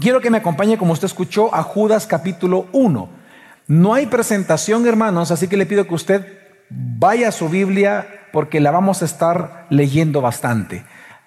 [0.00, 3.08] Quiero que me acompañe, como usted escuchó, a Judas capítulo 1.
[3.66, 6.38] No hay presentación, hermanos, así que le pido que usted
[6.70, 10.86] vaya a su Biblia porque la vamos a estar leyendo bastante.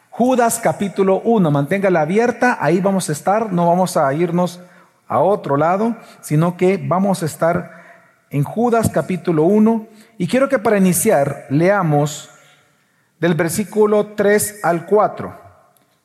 [0.09, 4.59] Judas capítulo 1, manténgala abierta, ahí vamos a estar, no vamos a irnos
[5.07, 7.83] a otro lado, sino que vamos a estar
[8.31, 9.87] en Judas capítulo 1
[10.17, 12.31] y quiero que para iniciar leamos
[13.19, 15.31] del versículo 3 al 4.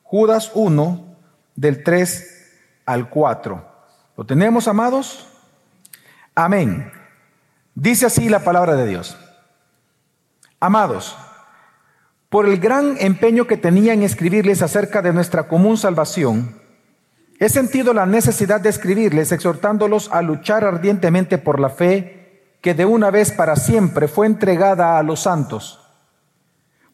[0.03, 1.15] Judas 1
[1.55, 2.38] del 3 al
[2.97, 3.65] 4.
[4.17, 5.27] ¿Lo tenemos, amados?
[6.35, 6.91] Amén.
[7.75, 9.17] Dice así la palabra de Dios.
[10.59, 11.15] Amados,
[12.29, 16.59] por el gran empeño que tenía en escribirles acerca de nuestra común salvación,
[17.39, 22.85] he sentido la necesidad de escribirles exhortándolos a luchar ardientemente por la fe que de
[22.85, 25.79] una vez para siempre fue entregada a los santos.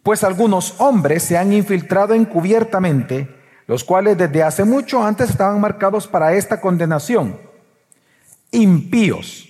[0.03, 3.34] Pues algunos hombres se han infiltrado encubiertamente,
[3.67, 7.39] los cuales desde hace mucho antes estaban marcados para esta condenación.
[8.51, 9.49] Impíos,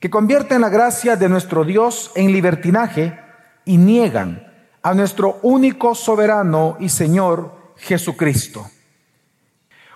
[0.00, 3.18] que convierten la gracia de nuestro Dios en libertinaje
[3.64, 8.66] y niegan a nuestro único soberano y Señor Jesucristo.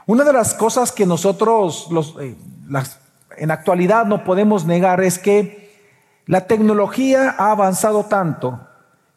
[0.06, 2.36] Una de las cosas que nosotros los, eh,
[3.36, 5.66] en actualidad no podemos negar es que
[6.26, 8.60] la tecnología ha avanzado tanto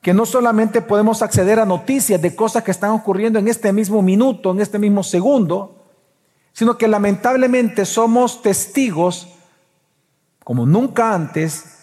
[0.02, 4.02] que no solamente podemos acceder a noticias de cosas que están ocurriendo en este mismo
[4.02, 5.75] minuto, en este mismo segundo,
[6.53, 9.28] sino que lamentablemente somos testigos,
[10.44, 11.80] como nunca antes,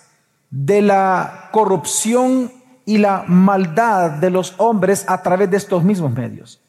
[0.50, 2.52] de la corrupción
[2.86, 6.62] y la maldad de los hombres a través de estos mismos medios.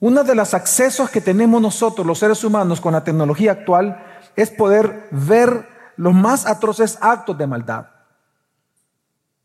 [0.00, 4.04] Uno de los accesos que tenemos nosotros, los seres humanos, con la tecnología actual,
[4.36, 7.86] es poder ver los más atroces actos de maldad.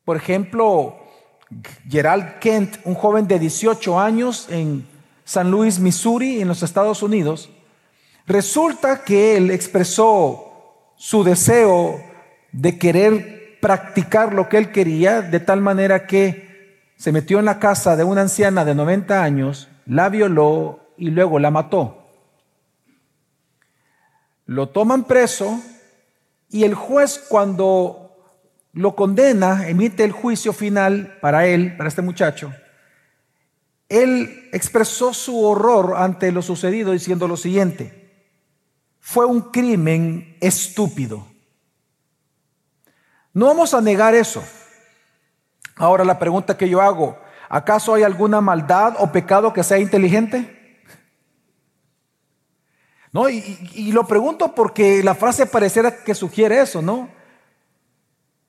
[0.10, 0.98] Por ejemplo,
[1.88, 4.84] Gerald Kent, un joven de 18 años en
[5.24, 7.52] San Luis, Missouri, en los Estados Unidos,
[8.26, 12.02] resulta que él expresó su deseo
[12.52, 17.59] de querer practicar lo que él quería, de tal manera que se metió en la
[17.59, 22.09] casa de una anciana de 90 años, la violó y luego la mató.
[24.48, 25.62] Lo toman preso
[26.50, 28.09] y el juez cuando
[28.74, 32.53] lo condena, emite el juicio final para él, para este muchacho,
[33.90, 38.24] él expresó su horror ante lo sucedido diciendo lo siguiente,
[39.00, 41.25] fue un crimen estúpido.
[43.34, 44.44] No vamos a negar eso.
[45.75, 50.84] Ahora la pregunta que yo hago, ¿acaso hay alguna maldad o pecado que sea inteligente?
[53.12, 57.09] No, y, lo pregunto porque la frase pareciera que sugiere eso, ¿no?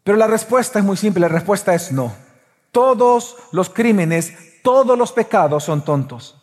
[0.04, 2.12] Pero la respuesta es muy simple, la respuesta es no.
[2.72, 6.36] Todos los crímenes, todos los pecados son tontos.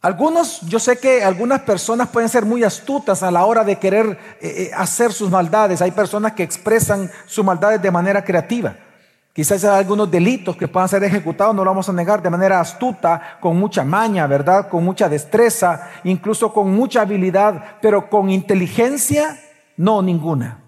[0.00, 4.18] Algunos, yo sé que algunas personas pueden ser muy astutas a la hora de querer
[4.40, 5.80] eh, eh, hacer sus maldades.
[5.80, 8.74] Hay personas que expresan sus maldades de manera creativa.
[9.32, 12.60] Quizás hay algunos delitos que puedan ser ejecutados, no lo vamos a negar, de manera
[12.60, 14.68] astuta, con mucha maña, ¿verdad?
[14.68, 19.38] Con mucha destreza, incluso con mucha habilidad, pero con inteligencia,
[19.76, 20.61] no ninguna.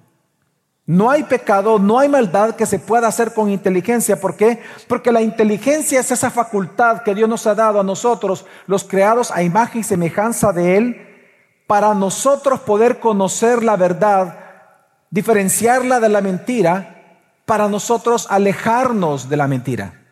[0.87, 4.21] No hay pecado, no hay maldad que se pueda hacer con inteligencia.
[4.21, 4.63] ¿Por qué?
[4.87, 9.31] Porque la inteligencia es esa facultad que Dios nos ha dado a nosotros, los creados
[9.31, 11.07] a imagen y semejanza de Él,
[11.67, 14.39] para nosotros poder conocer la verdad,
[15.09, 16.91] diferenciarla de la mentira,
[17.47, 20.03] para nosotros alejarnos de la mentira.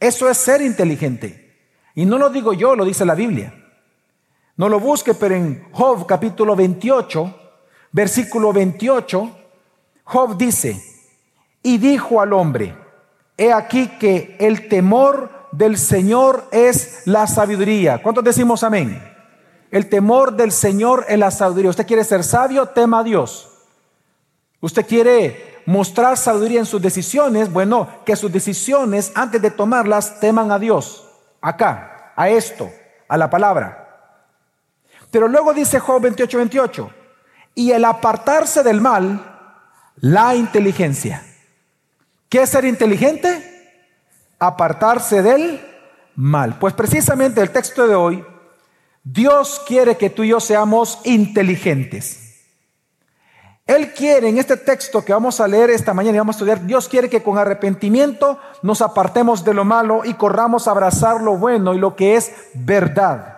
[0.00, 1.54] Eso es ser inteligente.
[1.94, 3.52] Y no lo digo yo, lo dice la Biblia.
[4.56, 7.34] No lo busque, pero en Job capítulo 28,
[7.92, 9.37] versículo 28,
[10.10, 10.82] Job dice,
[11.62, 12.74] y dijo al hombre,
[13.36, 18.02] he aquí que el temor del Señor es la sabiduría.
[18.02, 19.02] ¿Cuántos decimos amén?
[19.70, 21.68] El temor del Señor es la sabiduría.
[21.68, 23.50] Usted quiere ser sabio, tema a Dios.
[24.62, 30.50] Usted quiere mostrar sabiduría en sus decisiones, bueno, que sus decisiones antes de tomarlas teman
[30.50, 31.06] a Dios.
[31.42, 32.70] Acá, a esto,
[33.08, 34.14] a la palabra.
[35.10, 36.90] Pero luego dice Job 28, 28,
[37.54, 39.34] y el apartarse del mal
[40.00, 41.22] la inteligencia.
[42.28, 43.84] ¿Qué es ser inteligente?
[44.38, 45.60] Apartarse del
[46.14, 46.58] mal.
[46.58, 48.24] Pues precisamente el texto de hoy,
[49.02, 52.28] Dios quiere que tú y yo seamos inteligentes.
[53.66, 56.66] Él quiere en este texto que vamos a leer esta mañana y vamos a estudiar,
[56.66, 61.36] Dios quiere que con arrepentimiento nos apartemos de lo malo y corramos a abrazar lo
[61.36, 63.37] bueno y lo que es verdad.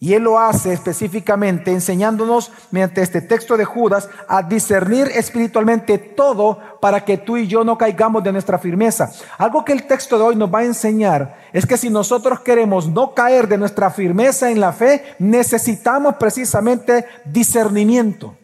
[0.00, 6.60] Y Él lo hace específicamente enseñándonos mediante este texto de Judas a discernir espiritualmente todo
[6.80, 9.10] para que tú y yo no caigamos de nuestra firmeza.
[9.38, 12.88] Algo que el texto de hoy nos va a enseñar es que si nosotros queremos
[12.88, 18.36] no caer de nuestra firmeza en la fe, necesitamos precisamente discernimiento.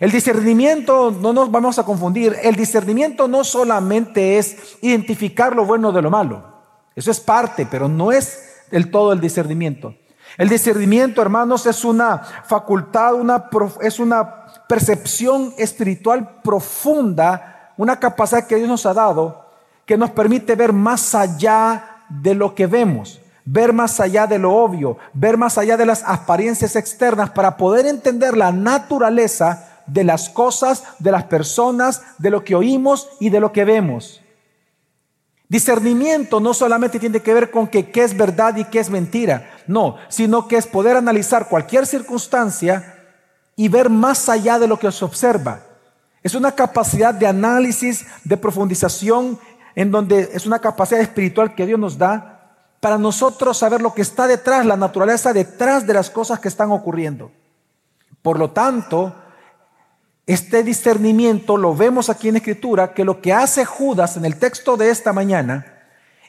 [0.00, 5.92] El discernimiento, no nos vamos a confundir, el discernimiento no solamente es identificar lo bueno
[5.92, 6.44] de lo malo.
[6.96, 9.94] Eso es parte, pero no es del todo el discernimiento.
[10.38, 13.50] El discernimiento, hermanos, es una facultad, una,
[13.82, 19.48] es una percepción espiritual profunda, una capacidad que Dios nos ha dado
[19.88, 24.54] que nos permite ver más allá de lo que vemos, ver más allá de lo
[24.54, 30.28] obvio, ver más allá de las apariencias externas para poder entender la naturaleza de las
[30.28, 34.20] cosas, de las personas, de lo que oímos y de lo que vemos.
[35.48, 39.50] Discernimiento no solamente tiene que ver con que qué es verdad y qué es mentira,
[39.66, 42.94] no, sino que es poder analizar cualquier circunstancia
[43.56, 45.60] y ver más allá de lo que se observa.
[46.22, 49.38] Es una capacidad de análisis, de profundización,
[49.74, 52.38] en donde es una capacidad espiritual que Dios nos da
[52.80, 56.70] para nosotros saber lo que está detrás, la naturaleza detrás de las cosas que están
[56.70, 57.30] ocurriendo.
[58.22, 59.14] Por lo tanto,
[60.28, 64.76] este discernimiento lo vemos aquí en Escritura, que lo que hace Judas en el texto
[64.76, 65.64] de esta mañana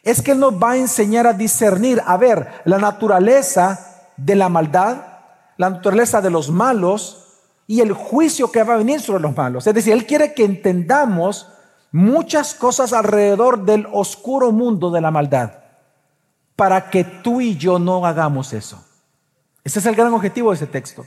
[0.03, 4.47] es que Él nos va a enseñar a discernir, a ver la naturaleza de la
[4.47, 5.01] maldad,
[5.57, 9.67] la naturaleza de los malos y el juicio que va a venir sobre los malos.
[9.67, 11.51] Es decir, Él quiere que entendamos
[11.91, 15.51] muchas cosas alrededor del oscuro mundo de la maldad,
[16.55, 18.81] para que tú y yo no hagamos eso.
[19.65, 21.05] Ese es el gran objetivo de ese texto.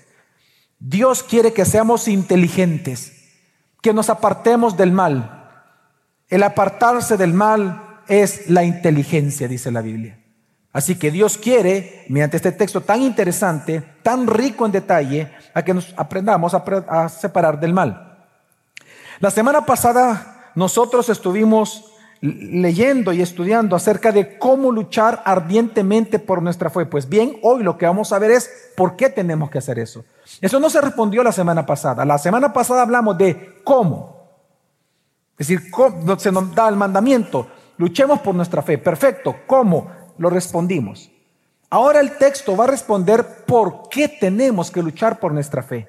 [0.84, 3.12] Dios quiere que seamos inteligentes,
[3.80, 5.48] que nos apartemos del mal.
[6.28, 10.18] El apartarse del mal es la inteligencia, dice la Biblia.
[10.72, 15.72] Así que Dios quiere, mediante este texto tan interesante, tan rico en detalle, a que
[15.72, 18.26] nos aprendamos a, separar del mal.
[19.20, 26.70] La semana pasada nosotros estuvimos leyendo y estudiando acerca de cómo luchar ardientemente por nuestra
[26.70, 26.86] fe.
[26.86, 30.04] Pues bien, hoy lo que vamos a ver es por qué tenemos que hacer eso.
[30.40, 32.04] Eso no se respondió la semana pasada.
[32.04, 34.12] La semana pasada hablamos de cómo.
[35.38, 35.70] Es decir,
[36.18, 37.48] se nos da el mandamiento,
[37.78, 38.78] luchemos por nuestra fe.
[38.78, 39.90] Perfecto, ¿cómo?
[40.18, 41.10] Lo respondimos.
[41.70, 45.88] Ahora el texto va a responder por qué tenemos que luchar por nuestra fe.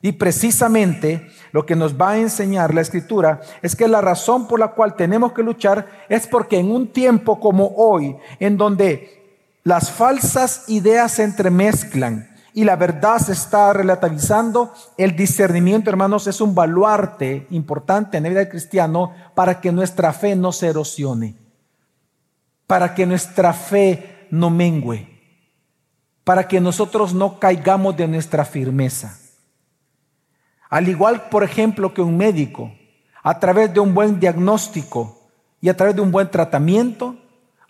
[0.00, 4.60] Y precisamente lo que nos va a enseñar la escritura es que la razón por
[4.60, 9.22] la cual tenemos que luchar es porque en un tiempo como hoy, en donde
[9.64, 16.40] las falsas ideas se entremezclan y la verdad se está relativizando, el discernimiento, hermanos, es
[16.40, 21.34] un baluarte importante en la vida del cristiano para que nuestra fe no se erosione,
[22.68, 25.08] para que nuestra fe no mengüe,
[26.22, 29.18] para que nosotros no caigamos de nuestra firmeza.
[30.70, 32.72] Al igual, por ejemplo, que un médico,
[33.24, 35.28] a través de un buen diagnóstico
[35.60, 37.16] y a través de un buen tratamiento,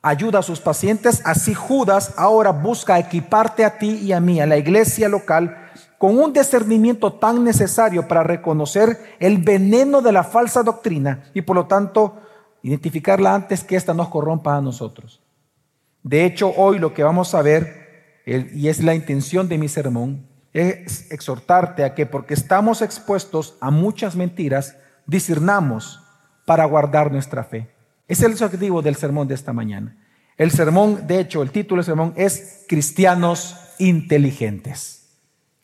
[0.04, 4.46] ayuda a sus pacientes, así Judas ahora busca equiparte a ti y a mí, a
[4.46, 5.56] la iglesia local,
[5.96, 11.56] con un discernimiento tan necesario para reconocer el veneno de la falsa doctrina y por
[11.56, 12.18] lo tanto
[12.62, 15.22] identificarla antes que ésta nos corrompa a nosotros.
[16.02, 20.26] De hecho, hoy lo que vamos a ver, y es la intención de mi sermón,
[20.52, 24.76] es exhortarte a que porque estamos expuestos a muchas mentiras,
[25.06, 26.02] discernamos
[26.44, 27.73] para guardar nuestra fe.
[28.06, 29.96] Es el objetivo del sermón de esta mañana.
[30.36, 35.06] El sermón, de hecho, el título del sermón es Cristianos inteligentes.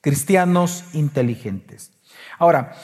[0.00, 1.93] Cristianos inteligentes.
[2.38, 2.74] Ahora,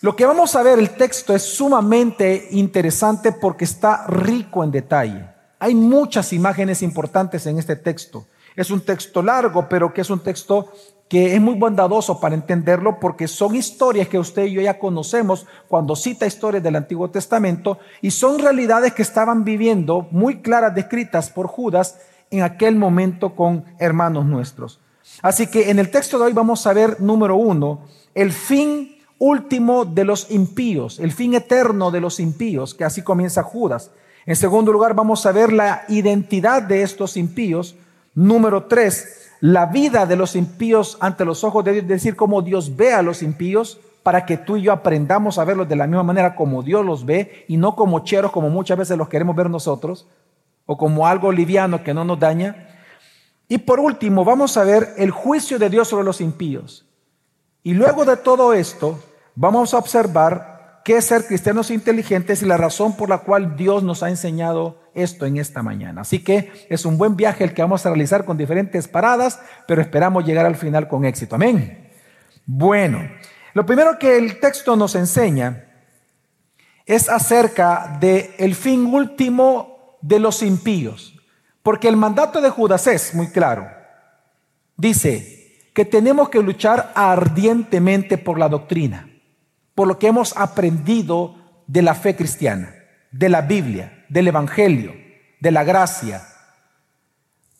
[0.00, 5.26] lo que vamos a ver, el texto es sumamente interesante porque está rico en detalle.
[5.58, 8.26] Hay muchas imágenes importantes en este texto.
[8.56, 10.72] Es un texto largo, pero que es un texto
[11.08, 15.46] que es muy bondadoso para entenderlo porque son historias que usted y yo ya conocemos
[15.68, 21.30] cuando cita historias del Antiguo Testamento y son realidades que estaban viviendo muy claras descritas
[21.30, 24.80] por Judas en aquel momento con hermanos nuestros.
[25.22, 27.82] Así que en el texto de hoy vamos a ver, número uno,
[28.14, 33.42] el fin último de los impíos, el fin eterno de los impíos, que así comienza
[33.42, 33.90] Judas.
[34.26, 37.76] En segundo lugar, vamos a ver la identidad de estos impíos.
[38.16, 42.40] Número tres, la vida de los impíos ante los ojos de Dios, es decir, cómo
[42.40, 45.86] Dios ve a los impíos, para que tú y yo aprendamos a verlos de la
[45.86, 49.36] misma manera como Dios los ve y no como cheros como muchas veces los queremos
[49.36, 50.06] ver nosotros,
[50.64, 52.68] o como algo liviano que no nos daña.
[53.48, 56.86] Y por último, vamos a ver el juicio de Dios sobre los impíos.
[57.62, 58.98] Y luego de todo esto,
[59.34, 60.55] vamos a observar
[60.86, 65.26] qué ser cristianos inteligentes y la razón por la cual Dios nos ha enseñado esto
[65.26, 66.02] en esta mañana.
[66.02, 69.82] Así que es un buen viaje el que vamos a realizar con diferentes paradas, pero
[69.82, 71.34] esperamos llegar al final con éxito.
[71.34, 71.90] Amén.
[72.46, 73.00] Bueno,
[73.52, 75.64] lo primero que el texto nos enseña
[76.84, 81.20] es acerca del el fin último de los impíos,
[81.64, 83.66] porque el mandato de Judas es muy claro.
[84.76, 89.15] Dice que tenemos que luchar ardientemente por la doctrina
[89.76, 92.74] por lo que hemos aprendido de la fe cristiana,
[93.12, 94.94] de la Biblia, del Evangelio,
[95.38, 96.26] de la gracia.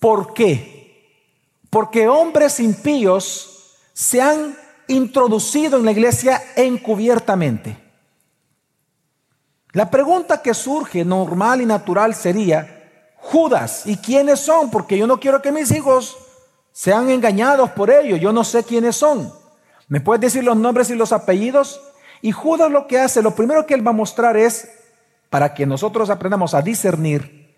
[0.01, 1.29] ¿Por qué?
[1.69, 4.57] Porque hombres impíos se han
[4.89, 7.77] introducido en la iglesia encubiertamente.
[9.73, 14.71] La pregunta que surge normal y natural sería, Judas, ¿y quiénes son?
[14.71, 16.17] Porque yo no quiero que mis hijos
[16.73, 19.31] sean engañados por ellos, yo no sé quiénes son.
[19.89, 21.83] ¿Me puedes decir los nombres y los apellidos?
[22.23, 24.69] Y Judas lo que hace, lo primero que él va a mostrar es,
[25.31, 27.55] para que nosotros aprendamos a discernir,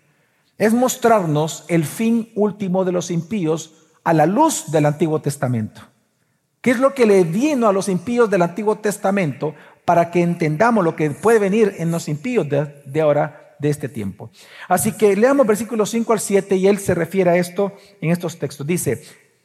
[0.57, 5.81] es mostrarnos el fin último de los impíos a la luz del Antiguo Testamento.
[6.61, 10.83] ¿Qué es lo que le vino a los impíos del Antiguo Testamento para que entendamos
[10.83, 14.29] lo que puede venir en los impíos de, ahora, de este tiempo?
[14.67, 18.37] Así que leamos versículos 5 al 7 y él se refiere a esto en estos
[18.37, 18.67] textos.
[18.67, 19.01] Dice,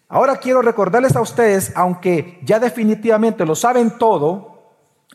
[0.09, 4.54] ahora quiero recordarles a ustedes, aunque ya definitivamente lo saben todo,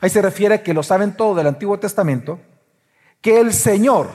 [0.02, 2.40] ahí se refiere a que lo saben todo del Antiguo Testamento,
[3.22, 4.10] que el Señor,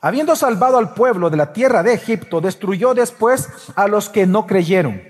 [0.00, 4.46] habiendo salvado al pueblo de la tierra de Egipto, destruyó después a los que no
[4.46, 5.02] creyeron.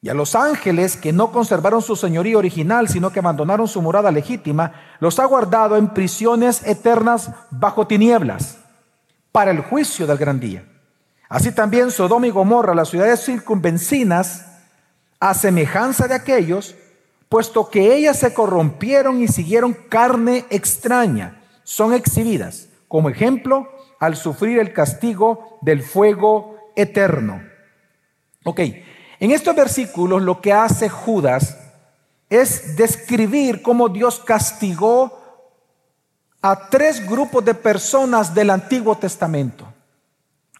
[0.00, 4.10] Y a los ángeles que no conservaron su señoría original, sino que abandonaron su morada
[4.10, 8.58] legítima, los ha guardado en prisiones eternas bajo tinieblas,
[9.32, 10.62] para el juicio del gran día.
[11.28, 14.44] Así también Sodoma y Gomorra, las ciudades circunvencinas,
[15.18, 16.76] a semejanza de aquellos,
[17.34, 24.60] puesto que ellas se corrompieron y siguieron carne extraña, son exhibidas como ejemplo al sufrir
[24.60, 27.42] el castigo del fuego eterno.
[28.44, 28.60] Ok,
[29.18, 31.58] en estos versículos lo que hace Judas
[32.30, 35.20] es describir cómo Dios castigó
[36.40, 39.66] a tres grupos de personas del Antiguo Testamento.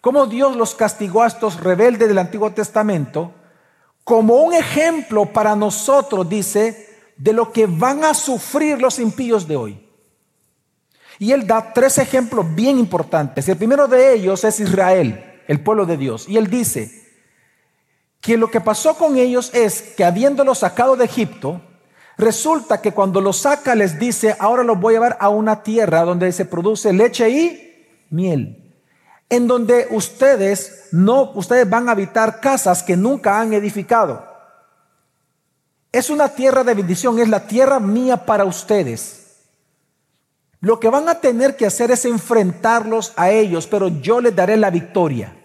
[0.01, 3.31] Cómo Dios los castigó a estos rebeldes del Antiguo Testamento
[4.05, 9.57] como un ejemplo para nosotros, dice, de lo que van a sufrir los impíos de
[9.57, 9.81] hoy.
[11.19, 13.49] Y él da tres ejemplos bien importantes.
[13.49, 16.29] El primero de ellos es Israel, el pueblo de Dios.
[16.29, 17.03] Y él dice
[18.21, 21.63] que lo que pasó con ellos es que habiéndolos sacado de Egipto,
[22.19, 26.03] resulta que cuando los saca les dice, ahora los voy a llevar a una tierra
[26.03, 28.64] donde se produce leche y miel
[29.29, 34.25] en donde ustedes no ustedes van a habitar casas que nunca han edificado.
[35.93, 39.21] Es una tierra de bendición, es la tierra mía para ustedes.
[40.61, 44.57] Lo que van a tener que hacer es enfrentarlos a ellos, pero yo les daré
[44.57, 45.37] la victoria.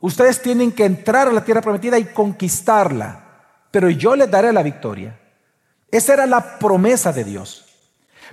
[0.00, 3.24] Ustedes tienen que entrar a la tierra prometida y conquistarla,
[3.70, 5.18] pero yo les daré la victoria.
[5.90, 7.64] Esa era la promesa de Dios.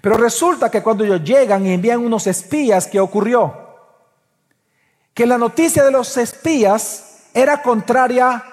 [0.01, 3.64] Pero resulta que cuando ellos llegan y envían unos espías, ¿qué ocurrió?
[5.15, 8.43] Que la noticia de los espías era contraria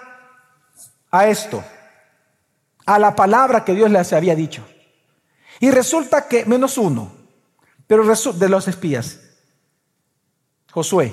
[1.10, 1.62] a esto,
[2.86, 4.64] a la palabra que Dios les había dicho.
[5.58, 7.12] Y resulta que menos uno,
[7.88, 9.18] pero de los espías,
[10.70, 11.12] Josué.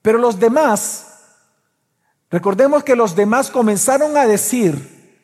[0.00, 1.08] Pero los demás,
[2.30, 5.20] recordemos que los demás comenzaron a decir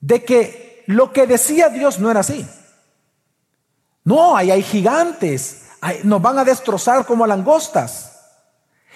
[0.00, 2.44] de que lo que decía Dios no era así.
[4.02, 5.66] No, ahí hay gigantes,
[6.02, 8.09] nos van a destrozar como langostas.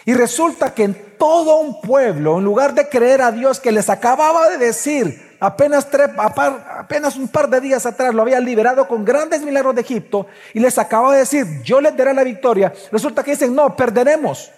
[0.07, 3.89] Y resulta que en todo un pueblo, en lugar de creer a Dios que les
[3.89, 9.43] acababa de decir, apenas, apenas un par de días atrás lo había liberado con grandes
[9.43, 13.31] milagros de Egipto, y les acababa de decir, yo les daré la victoria, resulta que
[13.31, 14.51] dicen, no, perderemos.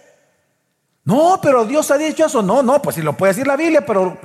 [1.07, 2.43] No, pero Dios ha dicho eso.
[2.43, 4.19] No, no, pues si lo puede decir la Biblia, pero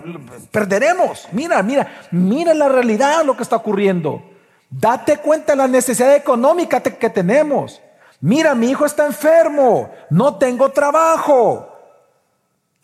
[0.50, 1.28] perderemos.
[1.32, 4.24] Mira, mira, mira la realidad, lo que está ocurriendo.
[4.68, 7.80] Date cuenta de la necesidad económica que tenemos.
[8.22, 11.68] Mira, mi hijo está enfermo, no tengo trabajo.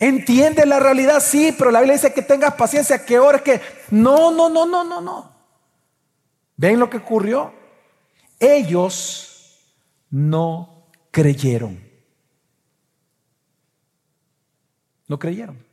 [0.00, 3.60] Entiende la realidad, sí, pero la Biblia dice que tengas paciencia, que ores, que...
[3.90, 5.32] No, no, no, no, no, no.
[6.56, 7.52] ¿Ven lo que ocurrió?
[8.38, 9.60] Ellos
[10.10, 11.80] no creyeron.
[15.06, 15.64] No creyeron.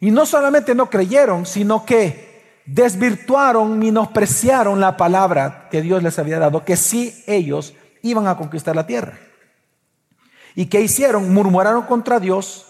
[0.00, 6.38] Y no solamente no creyeron, sino que desvirtuaron, menospreciaron la palabra que Dios les había
[6.38, 9.18] dado, que sí ellos iban a conquistar la tierra.
[10.54, 11.32] ¿Y qué hicieron?
[11.32, 12.66] Murmuraron contra Dios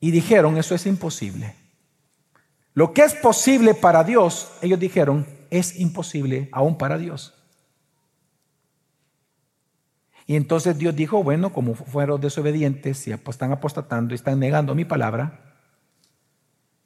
[0.00, 1.54] y dijeron, eso es imposible.
[2.74, 7.34] Lo que es posible para Dios, ellos dijeron, es imposible aún para Dios.
[10.26, 14.84] Y entonces Dios dijo, bueno, como fueron desobedientes y están apostatando y están negando mi
[14.84, 15.56] palabra,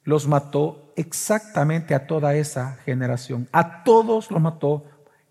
[0.03, 3.47] los mató exactamente a toda esa generación.
[3.51, 4.85] A todos los mató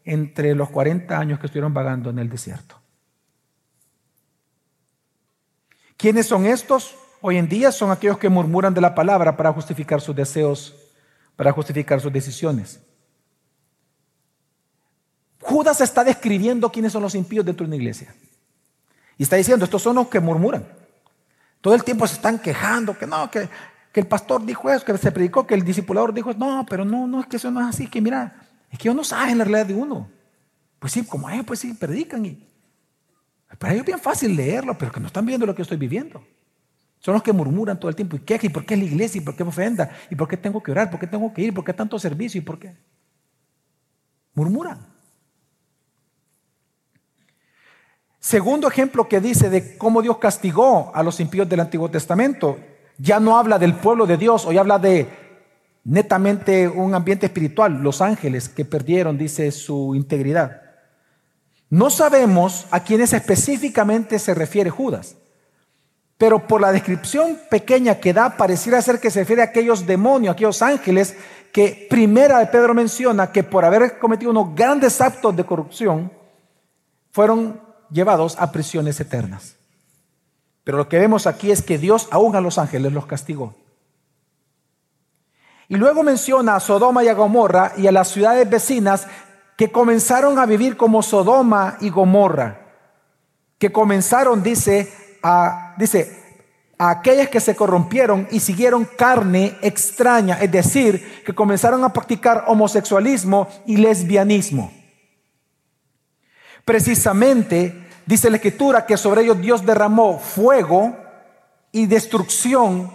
[0.04, 2.80] entre los 40 años que estuvieron vagando en el desierto.
[5.96, 6.96] ¿Quiénes son estos?
[7.20, 10.74] Hoy en día son aquellos que murmuran de la palabra para justificar sus deseos,
[11.36, 12.80] para justificar sus decisiones.
[15.40, 18.14] Judas está describiendo quiénes son los impíos dentro de una iglesia.
[19.16, 20.66] Y está diciendo, estos son los que murmuran.
[21.60, 23.48] Todo el tiempo se están quejando, que no, que,
[23.94, 26.38] el pastor dijo eso, que se predicó, que el discipulador dijo eso.
[26.38, 28.43] No, pero no, no, es que eso no es así, que mira,
[28.74, 30.10] es que ellos no saben la realidad de uno.
[30.80, 32.26] Pues sí, como ellos, pues sí, predican.
[32.26, 32.44] Y,
[33.56, 36.26] para ellos es bien fácil leerlo, pero que no están viendo lo que estoy viviendo.
[36.98, 39.20] Son los que murmuran todo el tiempo y quejan, ¿y por qué es la iglesia?
[39.20, 39.90] ¿Y por qué me ofenda?
[40.10, 40.90] ¿Y por qué tengo que orar?
[40.90, 41.54] ¿Por qué tengo que ir?
[41.54, 42.40] ¿Por qué tanto servicio?
[42.40, 42.74] ¿Y por qué?
[44.34, 44.84] Murmuran.
[48.18, 52.58] Segundo ejemplo que dice de cómo Dios castigó a los impíos del Antiguo Testamento.
[52.98, 55.23] Ya no habla del pueblo de Dios, hoy habla de
[55.84, 60.62] netamente un ambiente espiritual, los ángeles que perdieron, dice, su integridad.
[61.70, 65.16] No sabemos a quiénes específicamente se refiere Judas,
[66.16, 70.32] pero por la descripción pequeña que da, pareciera ser que se refiere a aquellos demonios,
[70.32, 71.16] aquellos ángeles
[71.52, 76.12] que primera de Pedro menciona que por haber cometido unos grandes actos de corrupción,
[77.10, 77.60] fueron
[77.90, 79.56] llevados a prisiones eternas.
[80.64, 83.54] Pero lo que vemos aquí es que Dios aún a los ángeles los castigó.
[85.68, 89.06] Y luego menciona a Sodoma y a Gomorra y a las ciudades vecinas
[89.56, 92.60] que comenzaron a vivir como Sodoma y Gomorra,
[93.58, 94.92] que comenzaron, dice,
[95.22, 96.24] a, dice,
[96.78, 102.44] a aquellas que se corrompieron y siguieron carne extraña, es decir, que comenzaron a practicar
[102.48, 104.72] homosexualismo y lesbianismo.
[106.64, 110.96] Precisamente, dice la escritura que sobre ellos Dios derramó fuego
[111.70, 112.90] y destrucción,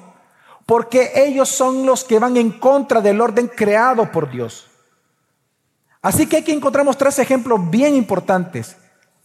[0.70, 4.68] porque ellos son los que van en contra del orden creado por Dios.
[6.00, 8.78] Así que aquí encontramos tres ejemplos bien importantes.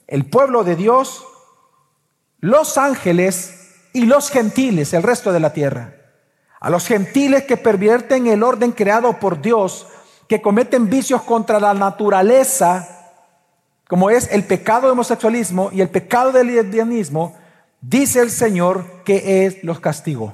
[0.07, 1.23] El pueblo de Dios,
[2.41, 5.93] los ángeles y los gentiles, el resto de la tierra.
[6.61, 9.87] A los gentiles que pervierten el orden creado por Dios,
[10.27, 12.89] que cometen vicios contra la naturaleza,
[13.87, 17.37] como es el pecado de homosexualismo y el pecado del lesbianismo,
[17.83, 20.33] dice el Señor que es los castigos.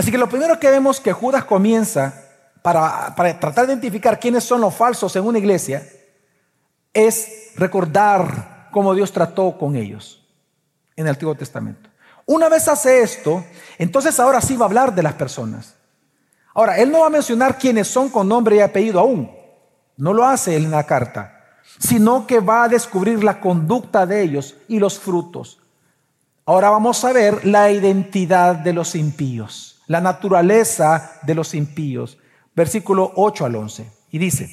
[0.00, 2.14] Así que lo primero que vemos que Judas comienza
[2.62, 5.86] para, tratar de identificar quiénes son los falsos en una iglesia
[6.94, 10.26] es recordar cómo Dios trató con ellos
[10.96, 11.90] en el Antiguo Testamento.
[12.24, 13.44] Una vez hace esto,
[13.76, 15.74] entonces ahora sí va a hablar de las personas.
[16.54, 19.30] Ahora, él no va a mencionar quiénes son con nombre y apellido aún.
[19.98, 21.44] No lo hace él en la carta,
[21.78, 25.60] sino que va a descubrir la conducta de ellos y los frutos.
[26.46, 32.16] Ahora vamos a ver la identidad de los impíos, la naturaleza de los impíos
[32.54, 33.90] versículo 8 al 11.
[34.12, 34.48] Y dice,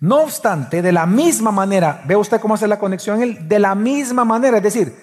[0.00, 3.48] no obstante, de la misma manera, ¿ve usted cómo hace la conexión?
[3.48, 4.94] De la misma manera, es decir,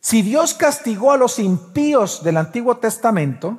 [0.00, 3.58] si Dios castigó a los impíos del Antiguo Testamento,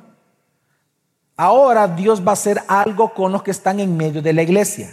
[1.36, 4.90] ahora Dios va a hacer algo con los que están en medio de la iglesia.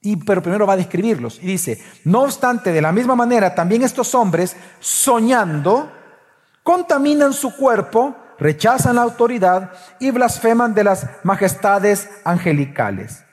[0.00, 1.40] Y, pero primero va a describirlos.
[1.42, 5.90] Y dice, no obstante, de la misma manera, también estos hombres, soñando,
[6.62, 9.70] contaminan su cuerpo rechazan la autoridad
[10.00, 13.24] y blasfeman de las majestades angelicales.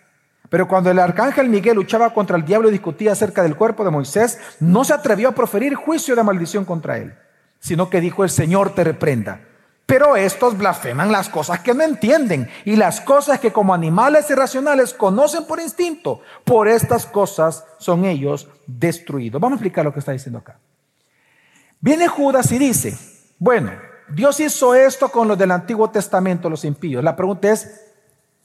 [0.50, 3.92] Pero cuando el arcángel Miguel luchaba contra el diablo y discutía acerca del cuerpo de
[3.92, 7.16] Moisés, no se atrevió a proferir juicio de maldición contra él,
[7.60, 9.42] sino que dijo, el Señor te reprenda.
[9.86, 14.94] Pero estos blasfeman las cosas que no entienden y las cosas que como animales irracionales
[14.94, 16.22] conocen por instinto.
[16.44, 19.42] Por estas cosas son ellos destruidos.
[19.42, 20.60] Vamos a explicar lo que está diciendo acá.
[21.80, 22.96] Viene Judas y dice,
[23.40, 23.72] bueno,
[24.10, 27.02] Dios hizo esto con los del Antiguo Testamento, los impíos.
[27.02, 27.82] La pregunta es,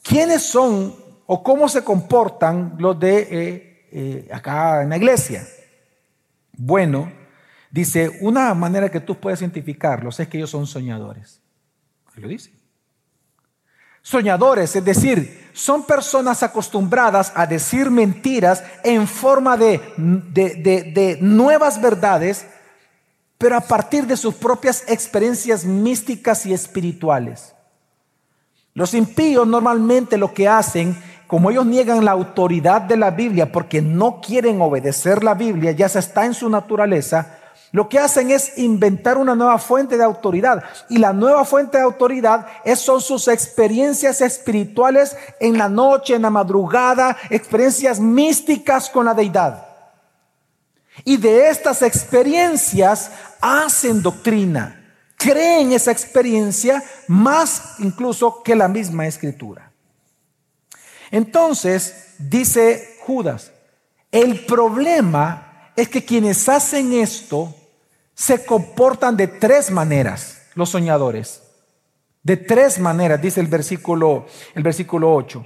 [0.03, 0.95] ¿quiénes son
[1.27, 5.45] o cómo se comportan los de eh, eh, acá en la iglesia?
[6.53, 7.11] Bueno,
[7.71, 11.43] dice, una manera que tú puedes identificarlos es que ellos son soñadores.
[12.15, 12.53] lo dice.
[14.01, 22.47] Soñadores, es decir, son personas acostumbradas a decir mentiras en forma de, de nuevas verdades
[23.39, 27.55] pero a partir de sus propias experiencias místicas y espirituales.
[28.75, 33.81] Los impíos normalmente lo que hacen, como ellos niegan la autoridad de la Biblia porque
[33.81, 37.39] no quieren obedecer la Biblia, ya se está en su naturaleza,
[37.75, 40.63] Lo que hacen es inventar una nueva fuente de autoridad.
[40.89, 46.23] Y la nueva fuente de autoridad es, son sus experiencias espirituales en la noche, en
[46.23, 49.64] la madrugada, experiencias místicas con la deidad.
[51.03, 54.81] Y de estas experiencias hacen doctrina.
[55.17, 59.73] Creen esa experiencia más incluso que la misma escritura.
[61.11, 63.53] Entonces, dice Judas,
[64.13, 67.55] el problema es que quienes hacen esto
[68.15, 71.43] se comportan de tres maneras, los soñadores.
[72.23, 75.45] De tres maneras, dice el versículo, el versículo 8.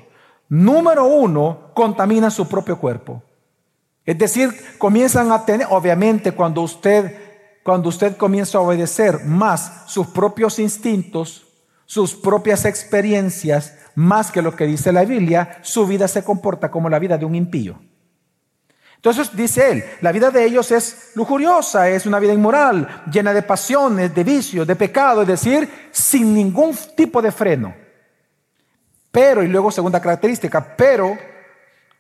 [0.51, 3.23] Número uno, contaminan su propio cuerpo.
[4.09, 7.15] Es decir, comienzan a tener, obviamente cuando usted,
[7.63, 11.47] cuando usted comienza a obedecer más sus propios instintos,
[11.85, 16.89] sus propias experiencias, más que lo que dice la Biblia, su vida se comporta como
[16.89, 17.79] la vida de un impío.
[18.97, 23.43] Entonces dice él, la vida de ellos es lujuriosa, es una vida inmoral, llena de
[23.43, 27.75] pasiones, de vicios, de pecado, es decir, sin ningún tipo de freno.
[29.11, 31.15] Pero, y luego segunda característica, pero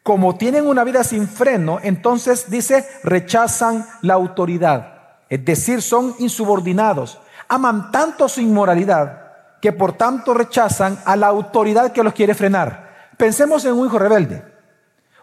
[0.02, 4.98] como tienen una vida sin freno, entonces dice, rechazan la autoridad.
[5.28, 7.18] Es decir, son insubordinados.
[7.48, 9.28] Aman tanto su inmoralidad
[9.60, 13.12] que por tanto rechazan a la autoridad que los quiere frenar.
[13.16, 14.42] Pensemos en un hijo rebelde.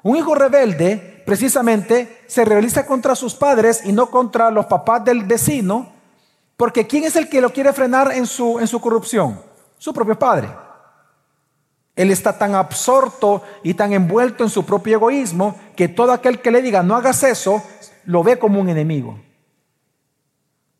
[0.03, 5.23] Un hijo rebelde precisamente se realiza contra sus padres y no contra los papás del
[5.23, 5.93] vecino,
[6.57, 9.41] porque ¿quién es el que lo quiere frenar en su, en su corrupción?
[9.77, 10.64] Su propio padre.
[11.95, 16.51] Él está tan absorto y tan envuelto en su propio egoísmo que todo aquel que
[16.51, 17.63] le diga no hagas eso,
[18.05, 19.19] lo ve como un enemigo.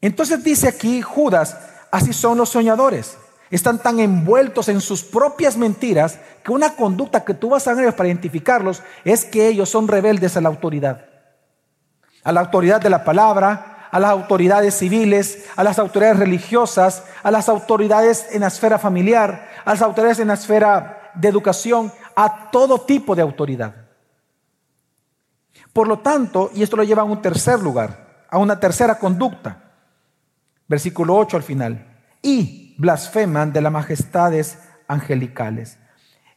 [0.01, 1.57] Entonces dice aquí Judas,
[1.91, 3.17] así son los soñadores.
[3.49, 7.95] Están tan envueltos en sus propias mentiras que una conducta que tú vas a ver
[7.95, 11.05] para identificarlos es que ellos son rebeldes a la autoridad.
[12.23, 17.31] A la autoridad de la palabra, a las autoridades civiles, a las autoridades religiosas, a
[17.31, 22.49] las autoridades en la esfera familiar, a las autoridades en la esfera de educación a
[22.51, 23.85] todo tipo de autoridad.
[25.73, 29.73] Por lo tanto, y esto lo lleva a un tercer lugar, a una tercera conducta.
[30.67, 31.99] Versículo 8 al final.
[32.21, 35.77] Y blasfeman de las majestades angelicales.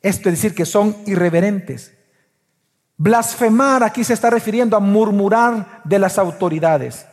[0.02, 1.94] Esto es decir, que son irreverentes.
[2.96, 7.06] Blasfemar aquí se está refiriendo a murmurar de las autoridades.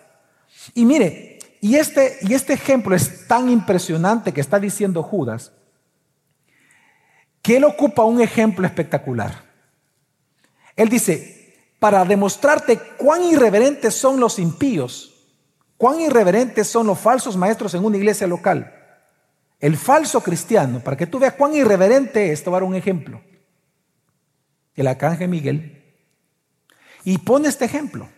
[0.73, 5.51] Y mire, y este, y este ejemplo es tan impresionante que está diciendo Judas,
[7.45, 9.43] que él ocupa un ejemplo espectacular.
[10.75, 15.13] Él dice, para demostrarte cuán irreverentes son los impíos,
[15.77, 18.73] cuán irreverentes son los falsos maestros en una iglesia local,
[19.59, 23.21] el falso cristiano, para que tú veas cuán irreverente es, te un ejemplo.
[24.73, 25.83] El arcángel Miguel.
[27.03, 28.09] Y pone este ejemplo.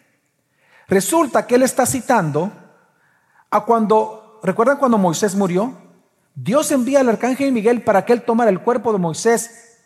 [0.87, 2.49] Resulta que él está citando
[3.49, 5.87] a cuando, ¿recuerdan cuando Moisés murió?
[6.39, 9.80] Dios envía al arcángel Miguel para que él tomara el cuerpo de Moisés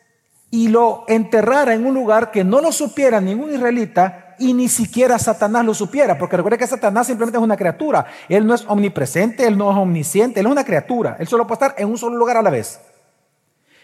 [0.50, 5.18] y lo enterrara en un lugar que no lo supiera ningún israelita y ni siquiera
[5.18, 9.48] Satanás lo supiera, porque recuerda que Satanás simplemente es una criatura, él no es omnipresente,
[9.48, 12.18] él no es omnisciente, él es una criatura, él solo puede estar en un solo
[12.18, 12.82] lugar a la vez.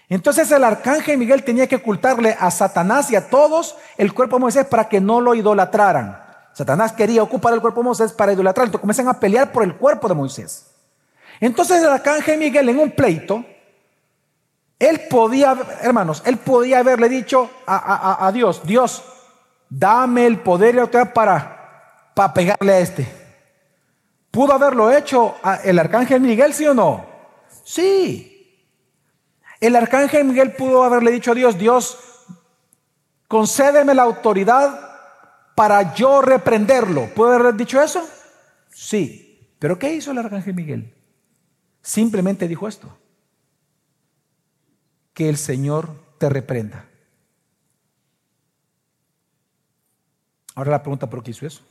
[0.10, 4.42] Entonces el arcángel Miguel tenía que ocultarle a Satanás y a todos el cuerpo de
[4.42, 6.22] Moisés para que no lo idolatraran.
[6.52, 9.78] Satanás quería ocupar el cuerpo de Moisés para idolatrar, entonces comienzan a pelear por el
[9.78, 10.74] cuerpo de Moisés.
[11.39, 13.45] Entonces el arcángel Miguel en un pleito,
[14.80, 19.04] él podía, hermanos, él podía haberle dicho a, Dios, Dios,
[19.69, 23.08] dame el poder y autoridad para, para pegarle a este.
[24.30, 27.06] ¿Pudo haberlo hecho el arcángel Miguel, sí o no?
[27.63, 28.38] Sí.
[29.60, 31.97] El arcángel Miguel pudo haberle dicho a Dios, Dios,
[33.28, 34.80] concédeme la autoridad
[35.56, 37.08] para yo reprenderlo.
[37.15, 38.08] ¿Pudo haber dicho eso?
[38.69, 39.56] Sí.
[39.58, 40.97] ¿Pero qué hizo el arcángel Miguel?
[41.88, 42.97] Simplemente dijo esto.
[45.13, 46.86] Que el Señor te reprenda.
[50.54, 51.63] Ahora la pregunta, ¿por qué hizo eso?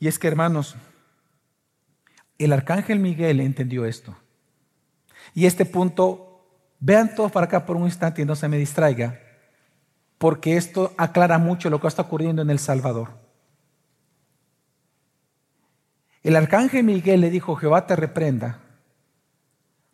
[0.00, 0.74] Y es que, hermanos,
[2.38, 4.16] el arcángel Miguel entendió esto.
[5.34, 6.48] Y este punto,
[6.80, 9.20] vean todos para acá por un instante y no se me distraiga,
[10.16, 13.21] porque esto aclara mucho lo que está ocurriendo en El Salvador.
[16.22, 18.60] El arcángel Miguel le dijo, Jehová te reprenda,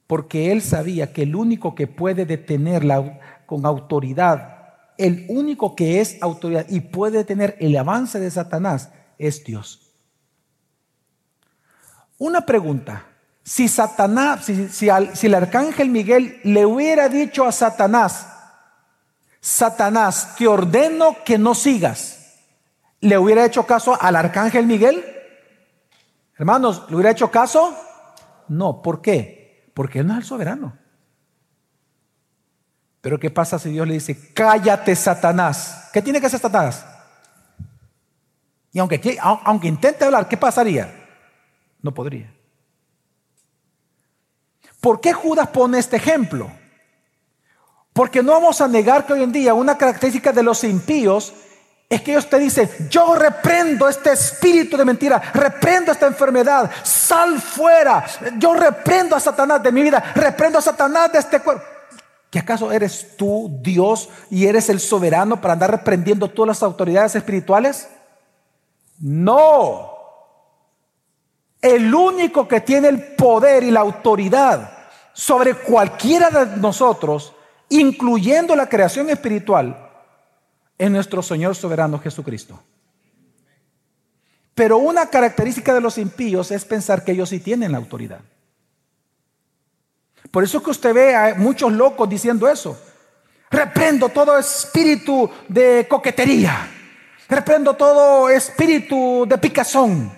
[0.07, 4.57] porque él sabía que el único que puede detenerla con autoridad,
[4.99, 9.93] el único que es autoridad y puede detener el avance de Satanás es Dios.
[12.19, 13.07] Una pregunta,
[13.43, 18.27] si Satanás, si, si el arcángel Miguel le hubiera dicho a Satanás,
[19.41, 22.19] Satanás, te ordeno que no sigas,
[23.01, 25.05] ¿Le hubiera hecho caso al arcángel Miguel?
[26.39, 27.77] Hermanos, ¿le hubiera hecho caso?
[28.47, 29.73] No, ¿por qué?
[29.75, 30.79] Porque él no es el soberano.
[33.01, 35.91] Pero ¿qué pasa si Dios le dice, cállate Satanás?
[35.93, 36.87] ¿Qué tiene que hacer Satanás?
[38.73, 41.07] Y aunque, aunque intente hablar, ¿qué pasaría?
[41.83, 42.33] No podría.
[44.81, 46.51] ¿Por qué Judas pone este ejemplo?
[47.93, 51.35] Porque no vamos a negar que hoy en día una característica de los impíos
[51.89, 57.41] es que ellos te dicen, yo reprendo este espíritu de mentira, reprendo esta enfermedad, sal
[57.41, 58.05] fuera,
[58.37, 61.65] yo reprendo a Satanás de mi vida, reprendo a Satanás de este cuerpo.
[62.31, 67.15] ¿Que acaso eres tú Dios y eres el soberano para andar reprendiendo todas las autoridades
[67.15, 67.89] espirituales?
[69.01, 69.93] No.
[71.63, 74.73] El único que tiene el poder y la autoridad
[75.15, 77.33] sobre cualquiera de nosotros,
[77.71, 79.88] incluyendo la creación espiritual,
[80.79, 82.63] es nuestro Señor soberano Jesucristo.
[84.55, 88.21] Pero una característica de los impíos es pensar que ellos sí tienen la autoridad.
[90.31, 92.79] Por eso es que usted ve a muchos locos diciendo eso.
[93.51, 96.69] Reprendo todo espíritu de coquetería.
[97.29, 100.13] Reprendo todo espíritu de picazón.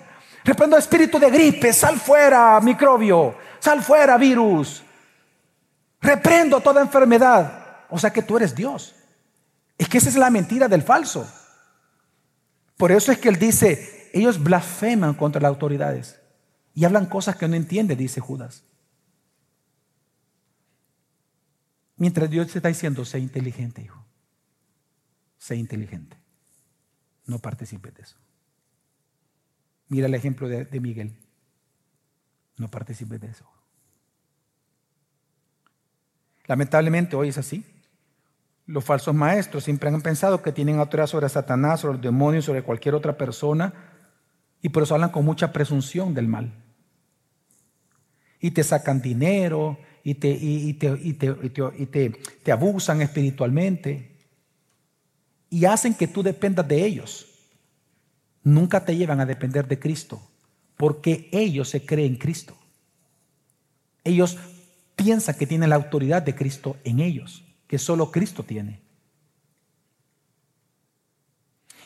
[0.44, 1.72] Reprendo espíritu de gripe.
[1.72, 3.36] Sal fuera, microbio.
[3.58, 4.82] Sal fuera, virus.
[6.00, 7.84] Reprendo toda enfermedad.
[7.90, 8.94] O sea que tú eres Dios.
[9.80, 11.26] Es que esa es la mentira del falso.
[12.76, 16.20] Por eso es que él dice, ellos blasfeman contra las autoridades
[16.74, 18.62] y hablan cosas que no entiende, dice Judas.
[21.96, 24.04] Mientras Dios te está diciendo, sé inteligente, hijo.
[25.38, 26.18] Sé inteligente.
[27.24, 28.18] No participes de eso.
[29.88, 31.16] Mira el ejemplo de, de Miguel.
[32.58, 33.50] No participes de eso.
[36.44, 37.64] Lamentablemente hoy es así.
[38.70, 42.62] Los falsos maestros siempre han pensado que tienen autoridad sobre Satanás, sobre los demonios, sobre
[42.62, 43.74] cualquier otra persona,
[44.62, 46.52] y por eso hablan con mucha presunción del mal.
[48.38, 51.12] Y te sacan dinero, y te, y, te, y
[51.87, 52.11] te,
[52.42, 54.16] te abusan espiritualmente
[55.50, 57.26] y hacen que tú dependas de ellos.
[58.42, 60.22] Nunca te llevan a depender de Cristo
[60.76, 62.56] porque ellos se creen Cristo.
[64.04, 64.38] Ellos
[64.96, 68.83] piensan que tienen la autoridad de Cristo en ellos, que solo Cristo tiene.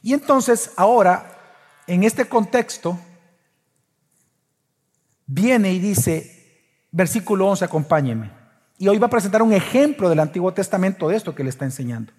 [0.01, 1.39] Y entonces ahora,
[1.87, 2.99] en este contexto,
[5.27, 6.35] viene y dice,
[6.91, 8.31] Versículo 11, acompáñeme.
[8.79, 11.67] Y hoy va a presentar un ejemplo del Antiguo Testamento de esto que le está
[11.67, 12.13] enseñando.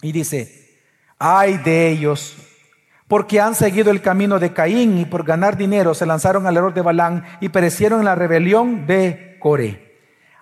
[0.00, 0.80] Y dice,
[1.18, 2.36] ay de ellos,
[3.08, 6.74] porque han seguido el camino de Caín y por ganar dinero se lanzaron al error
[6.74, 9.85] de Balán y perecieron en la rebelión de Coré.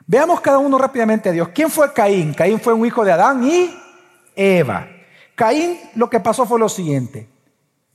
[0.06, 1.48] Veamos cada uno rápidamente a Dios.
[1.54, 2.34] ¿Quién fue Caín?
[2.34, 3.74] Caín fue un hijo de Adán y
[4.36, 4.86] Eva.
[5.34, 7.28] Caín lo que pasó fue lo siguiente.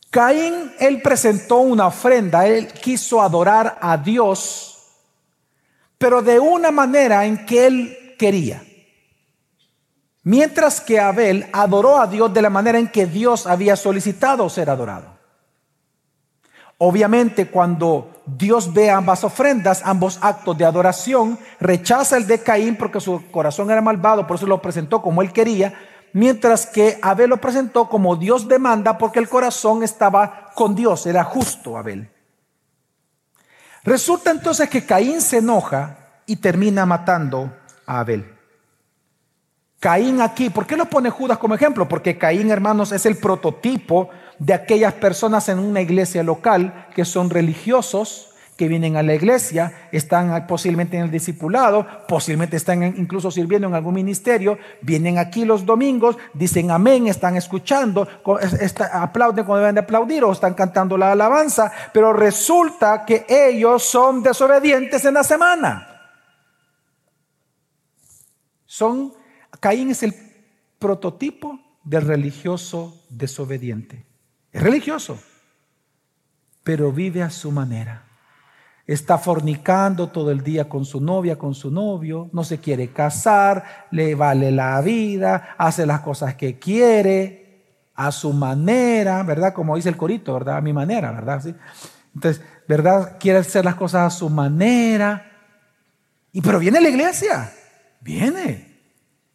[0.10, 4.69] Caín, él presentó una ofrenda, él quiso adorar a Dios
[6.00, 8.63] pero de una manera en que él quería.
[10.24, 14.69] Mientras que Abel adoró a Dios de la manera en que Dios había solicitado ser
[14.69, 15.19] adorado.
[16.82, 23.02] Obviamente cuando Dios ve ambas ofrendas, ambos actos de adoración, rechaza el de Caín porque
[23.02, 25.74] su corazón era malvado, por eso lo presentó como él quería,
[26.13, 31.26] mientras que Abel lo presentó como Dios demanda porque el corazón estaba con Dios, era
[31.26, 32.10] justo Abel.
[33.84, 37.54] Resulta entonces que Caín se enoja y termina matando
[37.86, 38.39] a Abel.
[39.82, 41.88] Caín aquí, ¿por qué lo pone Judas como ejemplo?
[41.88, 47.30] Porque Caín, hermanos, es el prototipo de aquellas personas en una iglesia local que son
[47.30, 53.69] religiosos, que vienen a la iglesia, están posiblemente en el discipulado, posiblemente están incluso sirviendo
[53.69, 58.06] en algún ministerio, vienen aquí los domingos, dicen amén, están escuchando,
[58.91, 64.21] aplauden cuando deben de aplaudir o están cantando la alabanza, pero resulta que ellos son
[64.21, 65.88] desobedientes en la semana.
[68.65, 69.13] Son,
[69.62, 70.13] Caín es el
[70.80, 74.09] prototipo del religioso desobediente.
[74.52, 75.20] Es religioso,
[76.64, 78.10] pero vive a su manera
[78.94, 83.88] está fornicando todo el día con su novia, con su novio, no se quiere casar,
[83.92, 89.54] le vale la vida, hace las cosas que quiere, a su manera, ¿verdad?
[89.54, 90.58] Como dice el corito, ¿verdad?
[90.58, 91.40] A mi manera, ¿verdad?
[91.40, 91.54] ¿Sí?
[92.16, 93.18] Entonces, ¿verdad?
[93.20, 95.34] Quiere hacer las cosas a su manera.
[96.32, 97.54] Y pero viene la iglesia,
[98.02, 98.80] viene,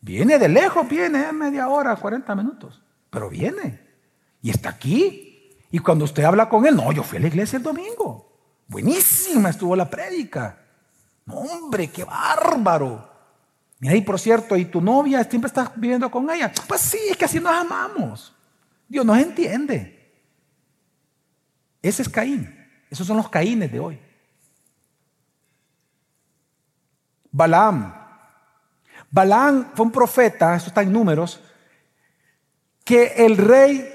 [0.01, 3.84] viene de lejos, viene media hora, 40 minutos, pero viene.
[4.45, 5.57] Y está aquí.
[5.71, 8.31] Y cuando usted habla con él, no, yo fui a la iglesia el domingo.
[8.69, 10.59] Buenísima estuvo la prédica.
[11.27, 13.11] hombre, qué bárbaro.
[13.79, 16.53] Mira, y por cierto, ¿y tu novia siempre estás viviendo con ella?
[16.69, 18.35] Pues sí, es que así nos amamos.
[18.87, 20.13] Dios nos entiende.
[21.81, 22.55] Ese es Caín.
[22.91, 23.99] Esos son los Caínes de hoy.
[27.31, 27.95] Balaam.
[29.11, 31.41] Balaam fue un profeta, esto está en números,
[32.85, 33.94] que el rey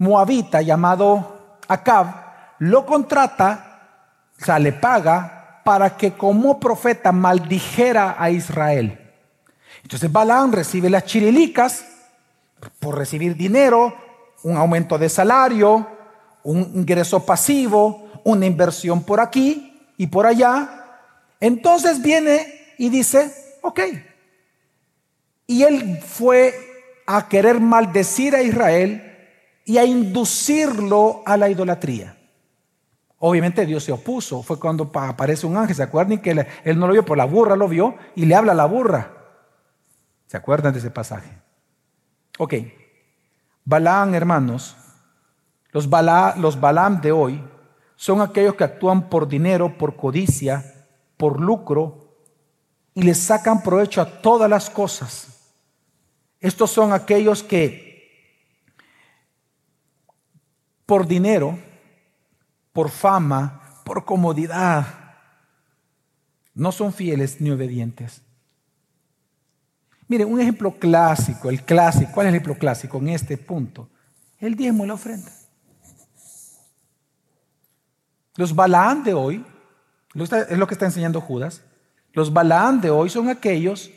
[0.00, 2.06] moabita llamado Acab
[2.58, 3.80] lo contrata,
[4.40, 8.98] o sea, le paga para que como profeta maldijera a Israel.
[9.82, 11.84] Entonces Balaam recibe las chirilicas
[12.78, 13.94] por recibir dinero,
[14.42, 15.86] un aumento de salario,
[16.42, 20.86] un ingreso pasivo, una inversión por aquí y por allá.
[21.40, 23.32] Entonces viene y dice,
[23.62, 23.80] ok.
[25.46, 26.54] Y él fue
[27.06, 29.09] a querer maldecir a Israel
[29.64, 32.16] y a inducirlo a la idolatría.
[33.18, 34.42] Obviamente Dios se opuso.
[34.42, 35.76] Fue cuando aparece un ángel.
[35.76, 36.30] ¿Se acuerdan que
[36.64, 39.12] él, no lo vio, pero la burra lo vio y le habla a la burra?
[40.26, 41.30] ¿Se acuerdan de ese pasaje?
[42.38, 42.54] Ok.
[43.64, 44.76] Balaam, hermanos,
[45.70, 45.88] los,
[46.36, 47.44] los Balaam de hoy
[47.94, 50.86] son aquellos que actúan por dinero, por codicia,
[51.18, 52.16] por lucro
[52.94, 55.52] y les sacan provecho a todas las cosas.
[56.40, 57.89] Estos son aquellos que
[60.90, 61.56] por dinero,
[62.72, 64.84] por fama, por comodidad,
[66.52, 68.22] no son fieles ni obedientes.
[70.08, 73.88] Mire, un ejemplo clásico, el clásico, ¿cuál es el ejemplo clásico en este punto?
[74.40, 75.30] El diezmo y la ofrenda.
[78.34, 79.46] Los Balaán de hoy,
[80.16, 81.62] es lo que está enseñando Judas,
[82.14, 83.92] los Balaán de hoy son aquellos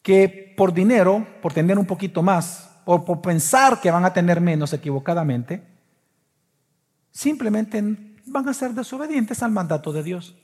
[0.00, 4.40] que por dinero, por tener un poquito más, o por pensar que van a tener
[4.40, 5.71] menos equivocadamente,
[7.12, 7.80] simplemente
[8.26, 10.34] van a ser desobedientes al mandato de Dios.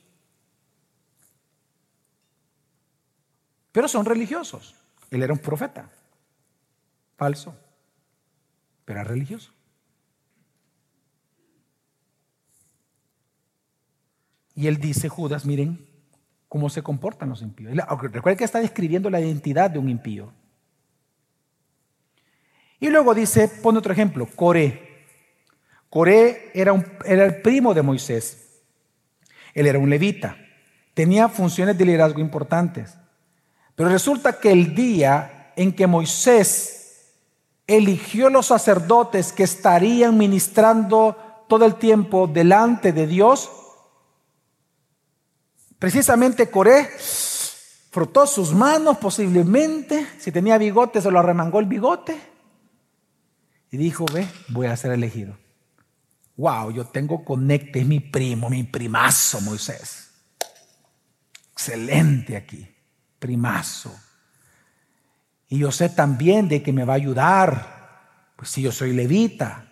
[3.71, 4.75] Pero son religiosos.
[5.11, 5.89] Él era un profeta.
[7.17, 7.55] Falso.
[8.85, 9.51] Pero era religioso.
[14.55, 15.87] Y él dice, Judas, miren
[16.47, 17.73] cómo se comportan los impíos.
[17.73, 20.33] Recuerden que está describiendo la identidad de un impío.
[22.79, 24.88] Y luego dice, pone otro ejemplo, Coré.
[25.89, 26.73] Coré era,
[27.05, 28.61] el primo de Moisés.
[29.53, 30.37] Él era un levita.
[30.93, 32.95] Tenía funciones de liderazgo importantes.
[33.75, 37.13] Pero resulta que el día en que Moisés
[37.65, 43.49] eligió los sacerdotes que estarían ministrando todo el tiempo delante de Dios,
[45.79, 46.89] precisamente Coré
[47.91, 52.19] frotó sus manos posiblemente, si tenía bigote se lo arremangó el bigote
[53.71, 55.35] y dijo, ve, voy a ser elegido.
[56.39, 60.09] Wow, yo tengo conecte, es mi primo, mi primazo Moisés.
[61.51, 62.65] Excelente aquí
[63.19, 63.93] primazo.
[65.49, 69.69] Y yo sé también de que me va a ayudar, pues si yo soy levita,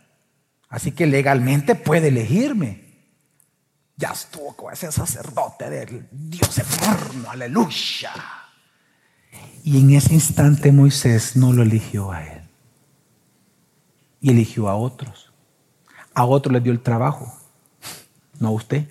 [0.67, 2.85] así que legalmente puede elegirme.
[3.95, 8.11] Ya estuvo con ese sacerdote del Dios eterno, aleluya.
[9.63, 12.41] Y en ese instante Moisés no lo eligió a él,
[14.19, 15.26] y eligió a otros.
[16.17, 17.31] A otros le dio el trabajo,
[18.39, 18.89] no a usted.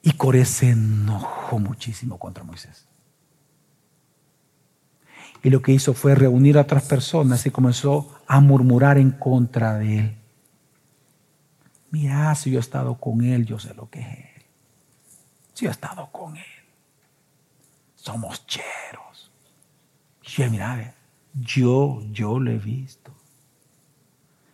[0.00, 2.86] Y Coré se enojó muchísimo contra Moisés.
[5.42, 9.74] Y lo que hizo fue reunir a otras personas y comenzó a murmurar en contra
[9.74, 10.16] de él.
[11.90, 14.44] Mira, si yo he estado con él, yo sé lo que es él.
[15.52, 16.44] Si yo he estado con él.
[17.96, 19.32] Somos cheros.
[20.38, 20.94] Y mira,
[21.34, 23.12] yo, yo lo he visto.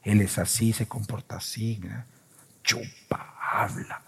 [0.02, 1.80] Él es así, se comporta así,
[2.62, 4.02] chupa, habla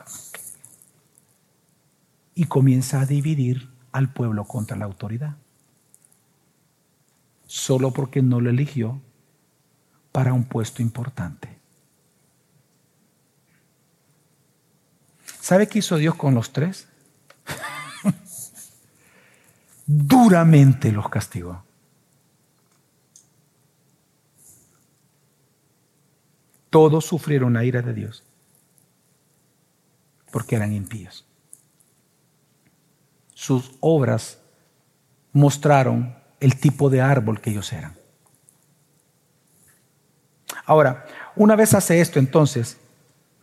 [2.41, 5.37] y comienza a dividir al pueblo contra la autoridad.
[7.47, 8.99] Solo porque no lo eligió
[10.11, 11.59] para un puesto importante.
[15.41, 16.89] ¿Sabe qué hizo Dios con los tres?
[19.87, 21.63] Duramente los castigó.
[26.71, 28.25] Todos sufrieron la ira de Dios
[30.31, 31.27] porque eran impíos
[33.41, 34.37] sus obras
[35.33, 37.97] mostraron el tipo de árbol que ellos eran.
[40.67, 41.07] Ahora,
[41.37, 42.77] una vez hace esto, entonces,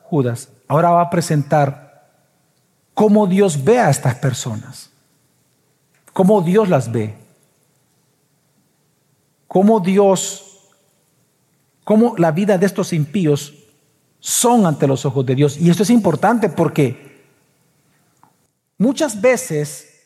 [0.04, 2.12] Judas, ahora va a presentar
[2.94, 4.92] cómo Dios ve a estas personas,
[6.14, 7.18] cómo Dios las ve,
[9.48, 10.47] cómo Dios,
[11.88, 13.54] cómo la vida de estos impíos
[14.20, 15.58] son ante los ojos de Dios.
[15.58, 17.08] Y esto es importante porque
[18.78, 20.04] Muchas veces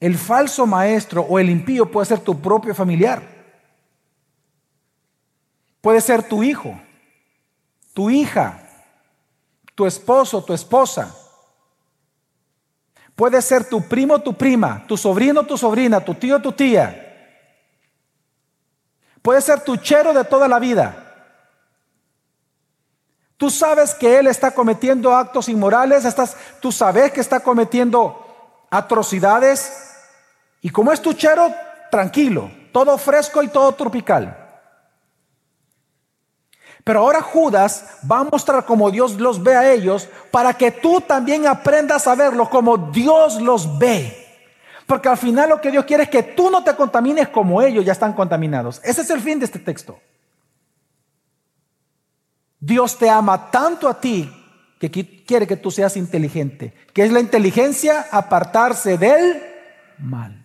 [0.00, 3.22] el falso maestro o el impío puede ser tu propio familiar.
[5.80, 6.80] Puede ser tu hijo,
[7.92, 8.60] tu hija,
[9.74, 11.14] tu esposo, tu esposa.
[13.14, 17.02] Puede ser tu primo, tu prima, tu sobrino, tu sobrina, tu tío, tu tía.
[19.22, 21.05] Puede ser tu chero de toda la vida.
[23.36, 28.26] Tú sabes que él está cometiendo actos inmorales, estás, tú sabes que está cometiendo
[28.70, 29.72] atrocidades.
[30.62, 31.52] Y como es tu chero,
[31.90, 34.44] tranquilo, todo fresco y todo tropical.
[36.82, 41.00] Pero ahora Judas va a mostrar cómo Dios los ve a ellos para que tú
[41.00, 44.24] también aprendas a verlo como Dios los ve.
[44.86, 47.84] Porque al final lo que Dios quiere es que tú no te contamines como ellos
[47.84, 48.80] ya están contaminados.
[48.84, 49.98] Ese es el fin de este texto.
[52.66, 54.28] Dios te ama tanto a ti
[54.80, 56.74] que quiere que tú seas inteligente.
[56.92, 58.06] que es la inteligencia?
[58.10, 59.40] Apartarse del
[59.98, 60.44] mal.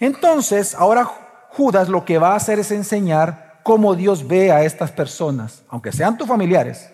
[0.00, 1.04] Entonces, ahora
[1.50, 5.92] Judas lo que va a hacer es enseñar cómo Dios ve a estas personas, aunque
[5.92, 6.90] sean tus familiares.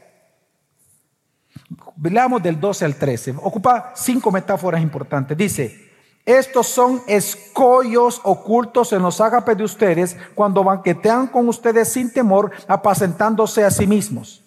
[1.94, 3.34] Veamos del 12 al 13.
[3.40, 5.36] Ocupa cinco metáforas importantes.
[5.38, 5.82] Dice,
[6.25, 12.53] estos son escollos ocultos en los ágapes de ustedes cuando banquetean con ustedes sin temor,
[12.68, 14.45] apacentándose a sí mismos.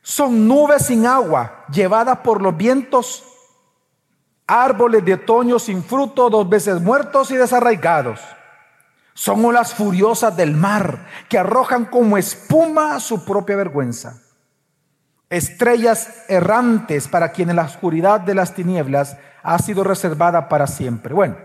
[0.00, 3.24] Son nubes sin agua, llevadas por los vientos,
[4.46, 8.20] árboles de otoño sin fruto, dos veces muertos y desarraigados.
[9.12, 14.22] Son olas furiosas del mar que arrojan como espuma su propia vergüenza.
[15.28, 21.14] Estrellas errantes para quienes la oscuridad de las tinieblas ha sido reservada para siempre.
[21.14, 21.36] Bueno,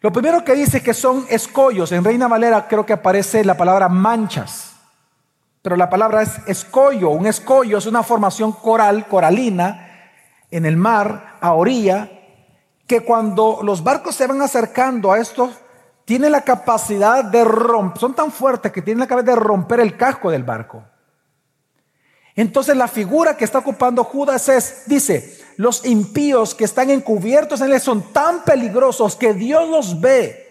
[0.00, 1.90] lo primero que dice que son escollos.
[1.90, 4.76] En Reina Valera creo que aparece la palabra manchas,
[5.62, 7.10] pero la palabra es escollo.
[7.10, 9.86] Un escollo es una formación coral, coralina,
[10.50, 12.08] en el mar, a orilla,
[12.86, 15.50] que cuando los barcos se van acercando a estos,
[16.04, 19.96] tienen la capacidad de romper, son tan fuertes que tienen la capacidad de romper el
[19.96, 20.84] casco del barco.
[22.38, 27.72] Entonces la figura que está ocupando Judas es, dice, los impíos que están encubiertos en
[27.72, 30.46] él son tan peligrosos que Dios los ve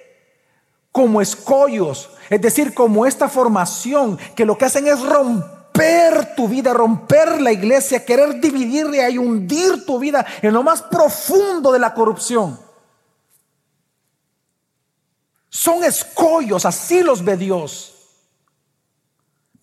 [0.91, 6.73] como escollos, es decir, como esta formación que lo que hacen es romper tu vida,
[6.73, 11.93] romper la iglesia, querer dividirla y hundir tu vida en lo más profundo de la
[11.93, 12.59] corrupción.
[15.49, 17.96] Son escollos, así los ve Dios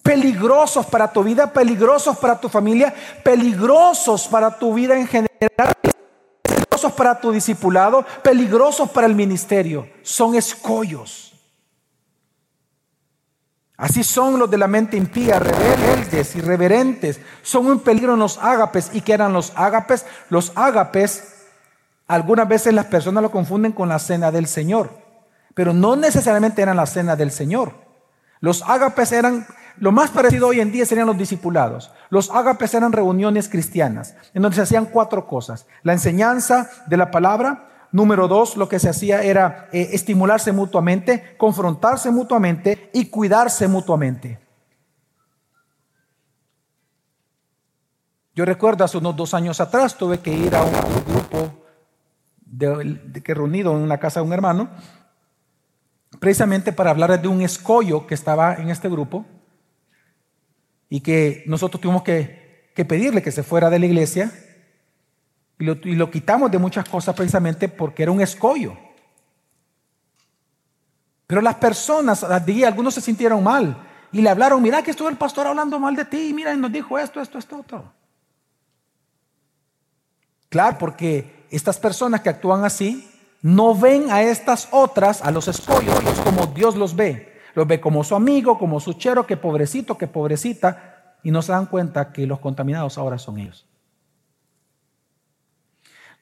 [0.05, 2.95] peligrosos para tu vida, peligrosos para tu familia,
[3.25, 5.73] peligrosos para tu vida en general,
[6.43, 9.89] peligrosos para tu discipulado, peligrosos para el ministerio.
[10.03, 11.33] Son escollos.
[13.79, 17.19] Así son los de la mente impía, rebeldes, irreverentes.
[17.43, 18.91] Son un peligro los ágapes.
[18.93, 20.05] ¿Y qué eran los ágapes?
[20.29, 21.47] Los ágapes,
[22.07, 24.91] algunas veces las personas lo confunden con la cena del Señor,
[25.55, 27.73] pero no necesariamente eran la cena del Señor.
[28.41, 29.47] Los ágapes eran
[29.79, 31.93] lo más parecido hoy en día serían los discipulados.
[32.09, 35.66] Los ágapes eran reuniones cristianas, en donde se hacían cuatro cosas.
[35.83, 37.70] La enseñanza de la palabra.
[37.91, 44.41] Número dos, lo que se hacía era eh, estimularse mutuamente, confrontarse mutuamente y cuidarse mutuamente.
[48.35, 50.72] Yo recuerdo hace unos dos años atrás tuve que ir a un
[51.07, 51.64] grupo
[52.45, 54.70] de, que reunido en una casa de un hermano,
[56.18, 59.25] precisamente para hablar de un escollo que estaba en este grupo
[60.89, 64.32] y que nosotros tuvimos que, pedirle que se fuera de la iglesia
[65.59, 68.76] y lo, quitamos de muchas cosas precisamente porque era un escollo.
[71.26, 75.47] Pero las personas, algunos se sintieron mal y le hablaron, mira que estuvo el pastor
[75.47, 77.93] hablando mal de ti, mira, y nos dijo esto, esto, esto, otro.
[80.49, 83.11] Claro, porque estas personas que actúan así
[83.43, 87.34] no ven a estas otras, a los escollos, como Dios los ve.
[87.55, 91.53] Los ve como su amigo, como su chero, que pobrecito, que pobrecita, y no se
[91.53, 93.67] dan cuenta que los contaminados ahora son ellos.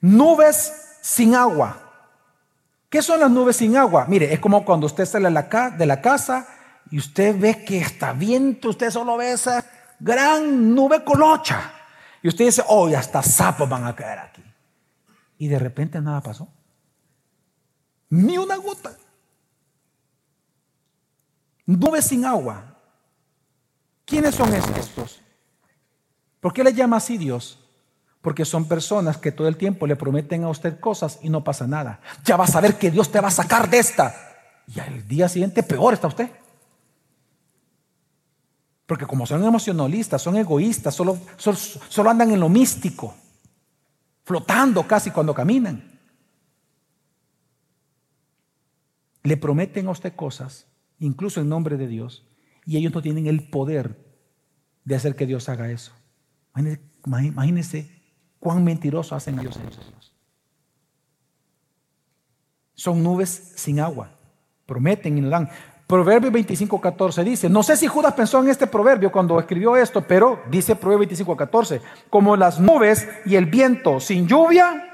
[0.00, 1.78] Nubes sin agua.
[2.88, 4.04] ¿Qué son las nubes sin agua?
[4.08, 6.46] Mire, es como cuando usted sale de la casa
[6.90, 9.64] y usted ve que está viento, usted solo ve esa
[9.98, 11.72] gran nube colocha.
[12.22, 14.42] Y usted dice, oh, hasta sapos van a caer aquí.
[15.38, 16.48] Y de repente nada pasó.
[18.10, 18.92] Ni una gota.
[21.66, 22.76] Nubes sin agua.
[24.04, 25.20] ¿Quiénes son estos?
[26.40, 27.58] ¿Por qué le llama así Dios?
[28.20, 31.66] Porque son personas que todo el tiempo le prometen a usted cosas y no pasa
[31.66, 32.00] nada.
[32.24, 34.14] Ya vas a ver que Dios te va a sacar de esta.
[34.66, 36.30] Y al día siguiente peor está usted.
[38.86, 43.14] Porque como son emocionalistas, son egoístas, solo, solo andan en lo místico,
[44.24, 46.00] flotando casi cuando caminan.
[49.22, 50.66] Le prometen a usted cosas
[51.02, 52.26] incluso en nombre de Dios,
[52.64, 53.98] y ellos no tienen el poder
[54.84, 55.92] de hacer que Dios haga eso.
[57.04, 57.90] Imagínense,
[58.38, 59.58] cuán mentiroso hacen a Dios.
[62.74, 64.16] Son nubes sin agua,
[64.66, 65.50] prometen y no dan.
[65.86, 70.06] Proverbio 25, 14 dice, no sé si Judas pensó en este proverbio cuando escribió esto,
[70.06, 74.88] pero dice Proverbio 25, 14, como las nubes y el viento sin lluvia,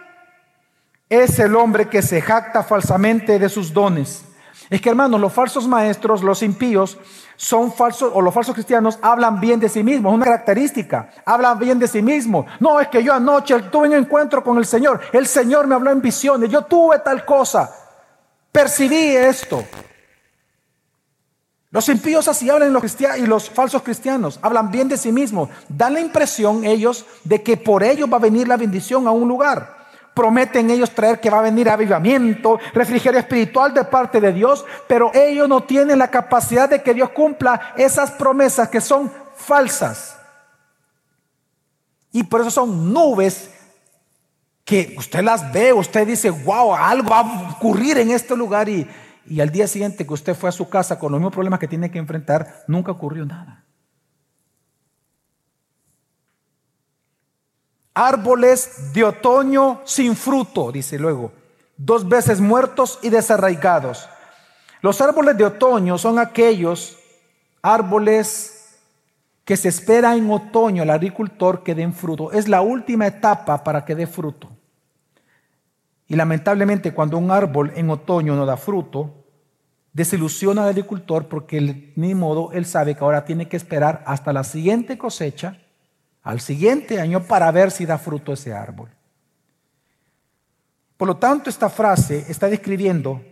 [1.09, 4.24] es el hombre que se jacta falsamente de sus dones.
[4.70, 6.98] Es que hermanos, los falsos maestros, los impíos,
[7.36, 11.58] son falsos, o los falsos cristianos hablan bien de sí mismos, es una característica, hablan
[11.58, 12.46] bien de sí mismos.
[12.60, 15.90] No, es que yo anoche tuve un encuentro con el Señor, el Señor me habló
[15.90, 17.70] en visiones, yo tuve tal cosa,
[18.52, 19.64] percibí esto.
[21.70, 22.82] Los impíos así hablan los
[23.18, 25.50] y los falsos cristianos hablan bien de sí mismos.
[25.68, 29.28] Dan la impresión ellos de que por ellos va a venir la bendición a un
[29.28, 29.77] lugar.
[30.18, 35.12] Prometen ellos traer que va a venir avivamiento, refrigerio espiritual de parte de Dios, pero
[35.14, 40.18] ellos no tienen la capacidad de que Dios cumpla esas promesas que son falsas.
[42.10, 43.48] Y por eso son nubes
[44.64, 48.90] que usted las ve, usted dice, wow, algo va a ocurrir en este lugar y,
[49.24, 51.68] y al día siguiente que usted fue a su casa con los mismos problemas que
[51.68, 53.67] tiene que enfrentar, nunca ocurrió nada.
[58.01, 61.32] Árboles de otoño sin fruto, dice luego,
[61.76, 64.09] dos veces muertos y desarraigados.
[64.82, 66.96] Los árboles de otoño son aquellos
[67.61, 68.78] árboles
[69.44, 72.30] que se espera en otoño el agricultor que den fruto.
[72.30, 74.49] Es la última etapa para que dé fruto.
[76.07, 79.24] Y lamentablemente cuando un árbol en otoño no da fruto,
[79.92, 84.44] desilusiona al agricultor porque ni modo él sabe que ahora tiene que esperar hasta la
[84.44, 85.59] siguiente cosecha,
[86.28, 88.90] al siguiente año, para ver si da fruto ese árbol.
[90.98, 93.24] Por lo tanto, esta frase está describiendo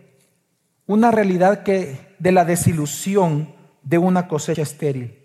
[0.87, 5.15] una realidad que de la desilusión de una cosecha estéril.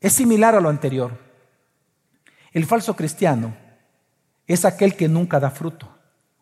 [0.00, 1.12] Es similar a lo anterior.
[2.52, 3.54] El falso cristiano
[4.46, 5.94] es aquel que nunca da fruto.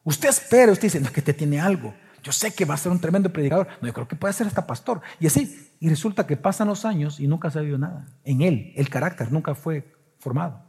[0.04, 1.92] Usted espera, usted dice, no, que te tiene algo.
[2.22, 3.68] Yo sé que va a ser un tremendo predicador.
[3.80, 5.00] No, yo creo que puede ser hasta pastor.
[5.18, 5.72] Y así.
[5.80, 8.06] Y resulta que pasan los años y nunca se vio nada.
[8.24, 10.62] En él, el carácter nunca fue formado.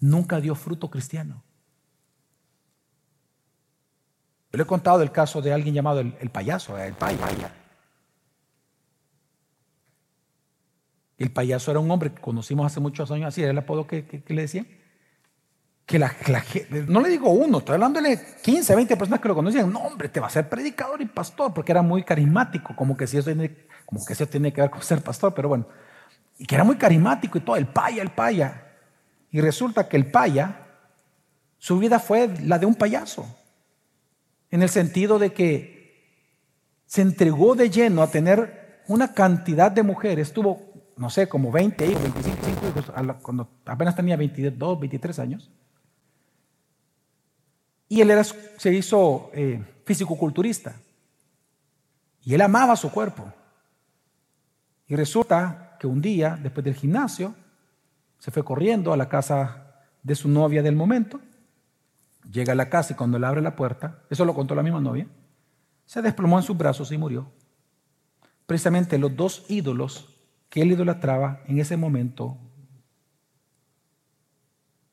[0.00, 1.42] Nunca dio fruto cristiano.
[4.52, 7.54] Yo le he contado del caso de alguien llamado el, payaso, el paya.
[11.18, 14.06] El payaso era un hombre que conocimos hace muchos años así, era el apodo que,
[14.06, 14.66] que le decían
[15.90, 16.14] que la,
[16.86, 20.08] no le digo uno, estoy hablando de 15, 20 personas que lo conocían, no hombre,
[20.08, 23.26] te va a ser predicador y pastor, porque era muy carismático, como que si eso
[23.26, 25.66] tiene, como que eso tiene que ver con ser pastor, pero bueno,
[26.38, 28.68] y que era muy carismático y todo, el paya, el paya.
[29.32, 30.68] Y resulta que el paya,
[31.58, 33.26] su vida fue la de un payaso,
[34.52, 36.06] en el sentido de que
[36.86, 41.84] se entregó de lleno a tener una cantidad de mujeres, tuvo, no sé, como 20,
[41.84, 45.50] 25 hijos, cuando apenas tenía 22, 23 años.
[47.90, 48.24] Y él
[48.56, 50.76] se hizo eh, físico-culturista.
[52.22, 53.30] Y él amaba su cuerpo.
[54.86, 57.34] Y resulta que un día, después del gimnasio,
[58.16, 59.74] se fue corriendo a la casa
[60.04, 61.20] de su novia del momento.
[62.30, 64.80] Llega a la casa y cuando le abre la puerta, eso lo contó la misma
[64.80, 65.08] novia,
[65.84, 67.32] se desplomó en sus brazos y murió.
[68.46, 70.16] Precisamente los dos ídolos
[70.48, 72.38] que él idolatraba en ese momento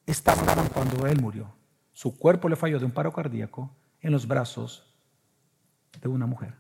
[0.08, 1.57] estaban cuando él murió.
[1.98, 4.95] Su cuerpo le falló de un paro cardíaco en los brazos
[6.00, 6.54] de una mujer.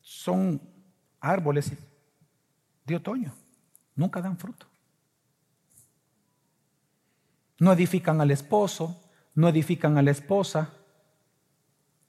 [0.00, 0.58] Son
[1.20, 1.74] árboles
[2.86, 3.34] de otoño,
[3.94, 4.66] nunca dan fruto.
[7.58, 8.98] No edifican al esposo,
[9.34, 10.72] no edifican a la esposa,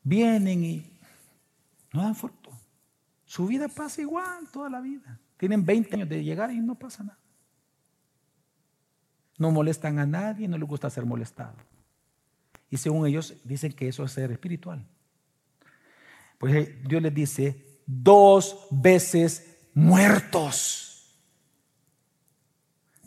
[0.03, 0.99] vienen y
[1.91, 2.49] no dan fruto.
[3.25, 5.19] Su vida pasa igual toda la vida.
[5.35, 7.20] Tienen 20 años de llegar y no pasa nada.
[9.41, 11.55] No molestan a nadie, no les gusta ser molestado.
[12.69, 14.85] Y según ellos dicen que eso es ser espiritual.
[16.37, 21.17] Pues eh, Dios les dice, dos veces muertos,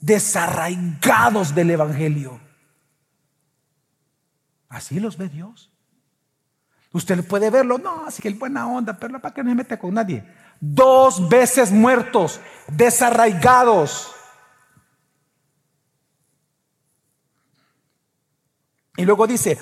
[0.00, 2.40] desarraigados del Evangelio.
[4.68, 5.70] Así los ve Dios.
[6.90, 9.78] Usted puede verlo, no, así que es buena onda, pero para que no se mete
[9.78, 10.24] con nadie.
[10.58, 14.13] Dos veces muertos, desarraigados.
[18.96, 19.58] Y luego dice,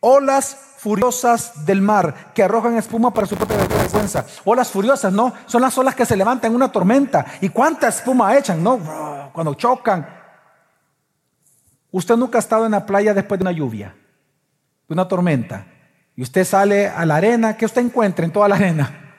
[0.00, 4.24] olas furiosas del mar que arrojan espuma para su propia defensa.
[4.44, 5.32] Olas furiosas, ¿no?
[5.46, 7.26] Son las olas que se levantan en una tormenta.
[7.40, 9.30] ¿Y cuánta espuma echan, no?
[9.32, 10.08] Cuando chocan.
[11.90, 13.94] Usted nunca ha estado en la playa después de una lluvia,
[14.88, 15.66] de una tormenta.
[16.16, 19.14] y usted sale a la arena, ¿qué usted encuentra en toda la arena?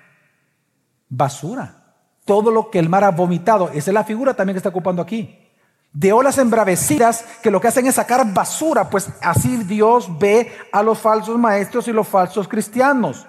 [1.09, 1.75] Basura.
[2.23, 3.69] Todo lo que el mar ha vomitado.
[3.69, 5.50] Esa es la figura también que está ocupando aquí.
[5.93, 10.81] De olas embravecidas que lo que hacen es sacar basura, pues así Dios ve a
[10.81, 13.27] los falsos maestros y los falsos cristianos.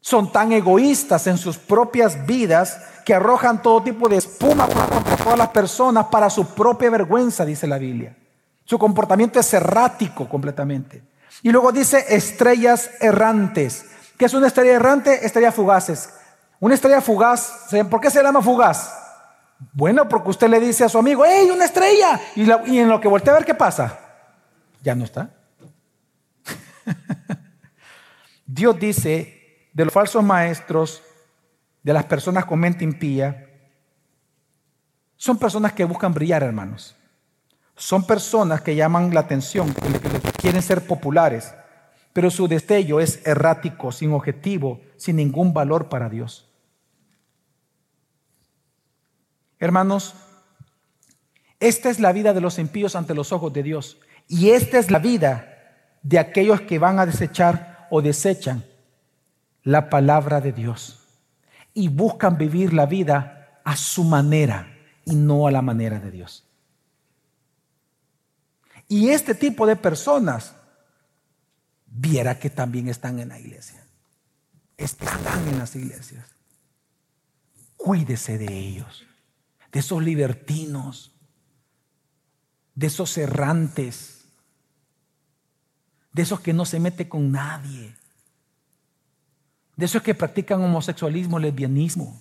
[0.00, 5.38] Son tan egoístas en sus propias vidas que arrojan todo tipo de espuma contra todas
[5.38, 8.16] las personas para su propia vergüenza, dice la Biblia.
[8.64, 11.02] Su comportamiento es errático completamente.
[11.42, 13.84] Y luego dice estrellas errantes.
[14.16, 15.26] ¿Qué es una estrella errante?
[15.26, 16.10] Estrellas fugaces.
[16.60, 18.92] Una estrella fugaz, ¿por qué se llama fugaz?
[19.72, 22.20] Bueno, porque usted le dice a su amigo, ¡hey, una estrella!
[22.34, 23.98] Y, en lo que voltea a ver qué pasa,
[24.82, 25.30] ya no está.
[28.46, 31.02] Dios dice de los falsos maestros,
[31.82, 33.46] de las personas con mente impía,
[35.16, 36.96] son personas que buscan brillar, hermanos.
[37.76, 41.54] Son personas que llaman la atención, que quieren ser populares,
[42.12, 46.49] pero su destello es errático, sin objetivo, sin ningún valor para Dios.
[49.60, 50.14] Hermanos,
[51.60, 54.00] esta es la vida de los impíos ante los ojos de Dios.
[54.26, 58.64] Y esta es la vida de aquellos que van a desechar o desechan
[59.62, 61.06] la palabra de Dios.
[61.74, 66.46] Y buscan vivir la vida a su manera y no a la manera de Dios.
[68.88, 70.56] Y este tipo de personas,
[71.86, 73.84] viera que también están en la iglesia.
[74.76, 76.26] Están en las iglesias.
[77.76, 79.06] Cuídese de ellos,
[79.72, 81.12] de esos libertinos,
[82.74, 84.24] de esos errantes,
[86.12, 87.94] de esos que no se mete con nadie,
[89.76, 92.20] de esos que practican homosexualismo, lesbianismo.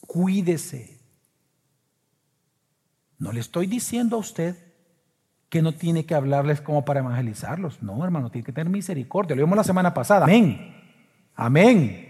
[0.00, 0.98] Cuídese.
[3.18, 4.56] No le estoy diciendo a usted
[5.48, 7.82] que no tiene que hablarles como para evangelizarlos.
[7.82, 9.36] No, hermano, tiene que tener misericordia.
[9.36, 10.24] Lo vimos la semana pasada.
[10.24, 10.74] Amén.
[11.34, 12.08] Amén.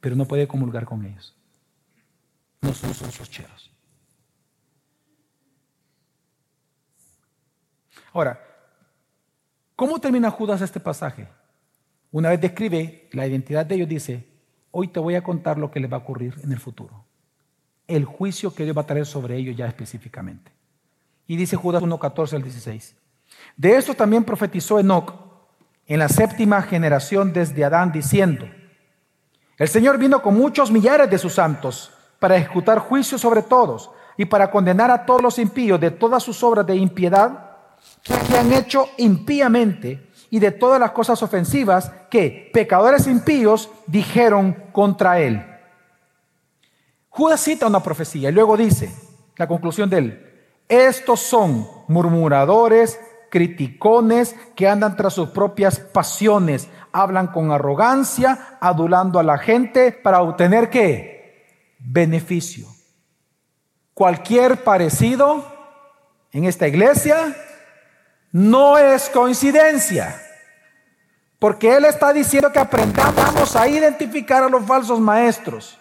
[0.00, 1.35] Pero no puede comulgar con ellos.
[8.12, 8.40] Ahora,
[9.74, 11.28] ¿cómo termina Judas este pasaje?
[12.10, 14.26] Una vez describe la identidad de ellos, dice,
[14.70, 17.04] hoy te voy a contar lo que les va a ocurrir en el futuro.
[17.86, 20.50] El juicio que Dios va a traer sobre ellos ya específicamente.
[21.26, 22.96] Y dice Judas 1, 14 al 16.
[23.56, 25.12] De esto también profetizó Enoch
[25.86, 28.48] en la séptima generación desde Adán, diciendo,
[29.58, 34.24] el Señor vino con muchos millares de sus santos para ejecutar juicio sobre todos y
[34.24, 37.50] para condenar a todos los impíos de todas sus obras de impiedad
[38.28, 45.20] que han hecho impíamente y de todas las cosas ofensivas que pecadores impíos dijeron contra
[45.20, 45.44] él.
[47.08, 48.92] Judas cita una profecía y luego dice,
[49.36, 50.26] la conclusión de él,
[50.68, 53.00] estos son murmuradores,
[53.30, 60.22] criticones, que andan tras sus propias pasiones, hablan con arrogancia, adulando a la gente para
[60.22, 61.15] obtener qué?
[61.88, 62.66] Beneficio.
[63.94, 65.52] Cualquier parecido
[66.32, 67.36] en esta iglesia
[68.32, 70.22] no es coincidencia.
[71.38, 75.78] Porque Él está diciendo que aprendamos a identificar a los falsos maestros.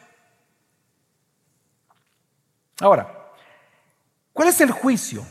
[2.79, 3.15] Ahora,
[4.35, 5.25] ¿Cuál es el juicio?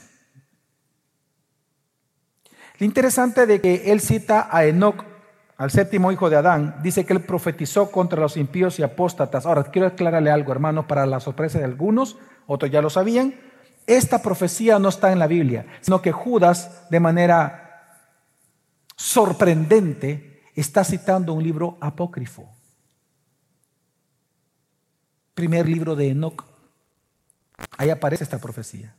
[2.79, 5.05] Lo interesante de que él cita a Enoch,
[5.57, 9.47] al séptimo hijo de Adán, dice que él profetizó contra los impíos y apóstatas.
[9.47, 13.35] Ahora, quiero aclararle algo, hermano, para la sorpresa de algunos, otros ya lo sabían.
[13.87, 18.11] Esta profecía no está en la Biblia, sino que Judas, de manera
[18.97, 22.49] sorprendente, está citando un libro apócrifo.
[25.35, 26.45] Primer libro de Enoch.
[27.77, 28.95] Ahí aparece esta profecía.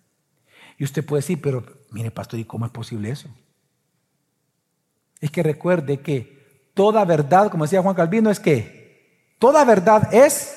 [0.77, 3.29] Y usted puede decir, pero mire, pastor, ¿y cómo es posible eso?
[5.21, 6.34] Es que recuerde que
[6.75, 10.55] toda verdad, como decía Juan Calvino, es que toda verdad es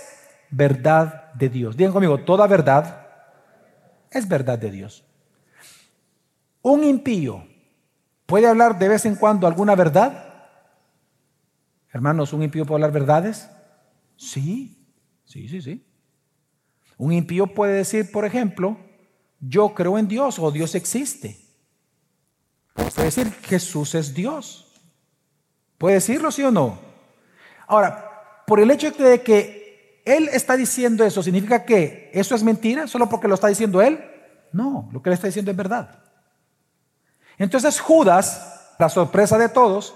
[0.51, 1.77] verdad de Dios.
[1.77, 3.07] Digan conmigo, toda verdad
[4.11, 5.05] es verdad de Dios.
[6.61, 7.47] Un impío
[8.27, 10.51] puede hablar de vez en cuando alguna verdad.
[11.91, 13.49] Hermanos, ¿un impío puede hablar verdades?
[14.17, 14.85] Sí,
[15.25, 15.87] sí, sí, sí.
[16.99, 18.77] Un impío puede decir, por ejemplo,
[19.41, 21.39] yo creo en Dios o Dios existe.
[22.75, 24.68] Puede decir, Jesús es Dios.
[25.79, 26.79] ¿Puede decirlo, sí o no?
[27.67, 32.87] Ahora, por el hecho de que Él está diciendo eso, ¿significa que eso es mentira
[32.89, 34.05] solo porque lo está diciendo Él?
[34.53, 36.03] No, lo que Él está diciendo es verdad.
[37.39, 39.95] Entonces Judas, la sorpresa de todos,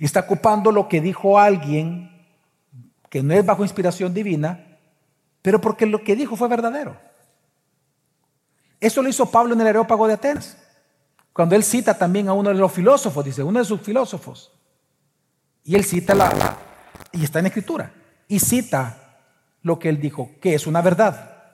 [0.00, 2.26] está ocupando lo que dijo alguien
[3.10, 4.78] que no es bajo inspiración divina,
[5.42, 6.98] pero porque lo que dijo fue verdadero.
[8.80, 10.58] Eso lo hizo Pablo en el Areópago de Atenas.
[11.36, 14.50] Cuando él cita también a uno de los filósofos, dice, uno de sus filósofos.
[15.64, 16.56] Y él cita la,
[17.12, 17.92] y está en escritura,
[18.26, 19.18] y cita
[19.60, 21.44] lo que él dijo, que es una verdad.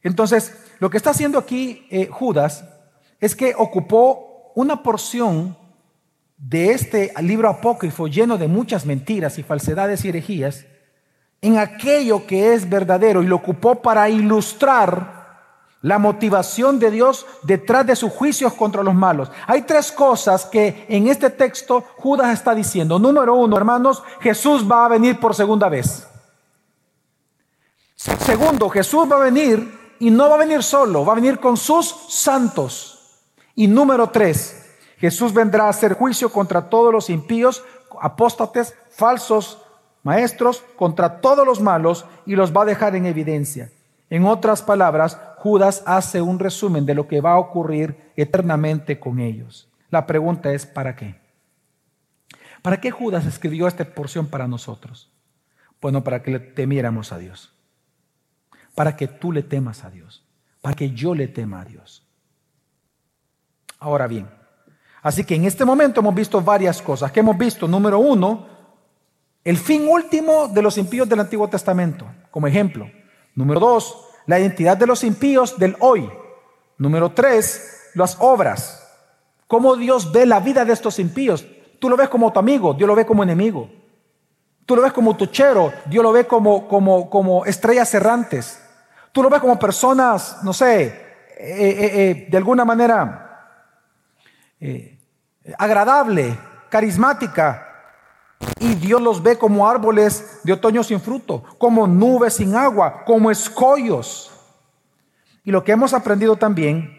[0.00, 2.64] Entonces, lo que está haciendo aquí eh, Judas
[3.18, 5.58] es que ocupó una porción
[6.36, 10.66] de este libro apócrifo lleno de muchas mentiras y falsedades y herejías
[11.40, 15.15] en aquello que es verdadero y lo ocupó para ilustrar
[15.82, 19.30] la motivación de Dios detrás de sus juicios contra los malos.
[19.46, 22.98] Hay tres cosas que en este texto Judas está diciendo.
[22.98, 26.06] Número uno, hermanos, Jesús va a venir por segunda vez.
[27.94, 31.56] Segundo, Jesús va a venir y no va a venir solo, va a venir con
[31.56, 33.20] sus santos.
[33.54, 34.66] Y número tres,
[34.98, 37.64] Jesús vendrá a hacer juicio contra todos los impíos,
[38.00, 39.58] apóstates, falsos
[40.02, 43.72] maestros, contra todos los malos y los va a dejar en evidencia.
[44.08, 49.20] En otras palabras, Judas hace un resumen de lo que va a ocurrir eternamente con
[49.20, 49.70] ellos.
[49.90, 51.20] La pregunta es, ¿para qué?
[52.62, 55.12] ¿Para qué Judas escribió esta porción para nosotros?
[55.80, 57.54] Bueno, para que le temiéramos a Dios.
[58.74, 60.26] Para que tú le temas a Dios.
[60.62, 62.06] Para que yo le tema a Dios.
[63.78, 64.28] Ahora bien,
[65.02, 67.12] así que en este momento hemos visto varias cosas.
[67.12, 67.68] ¿Qué hemos visto?
[67.68, 68.48] Número uno,
[69.44, 72.90] el fin último de los impíos del Antiguo Testamento, como ejemplo.
[73.34, 76.10] Número dos, la identidad de los impíos del hoy.
[76.78, 78.82] Número tres, las obras.
[79.46, 81.46] Cómo Dios ve la vida de estos impíos.
[81.78, 83.70] Tú lo ves como tu amigo, Dios lo ve como enemigo.
[84.64, 88.60] Tú lo ves como tuchero, Dios lo ve como, como, como estrellas errantes.
[89.12, 90.96] Tú lo ves como personas, no sé, eh,
[91.38, 93.22] eh, eh, de alguna manera
[95.58, 96.36] agradable,
[96.68, 97.65] carismática,
[98.60, 103.30] y Dios los ve como árboles de otoño sin fruto, como nubes sin agua, como
[103.30, 104.30] escollos.
[105.44, 106.98] Y lo que hemos aprendido también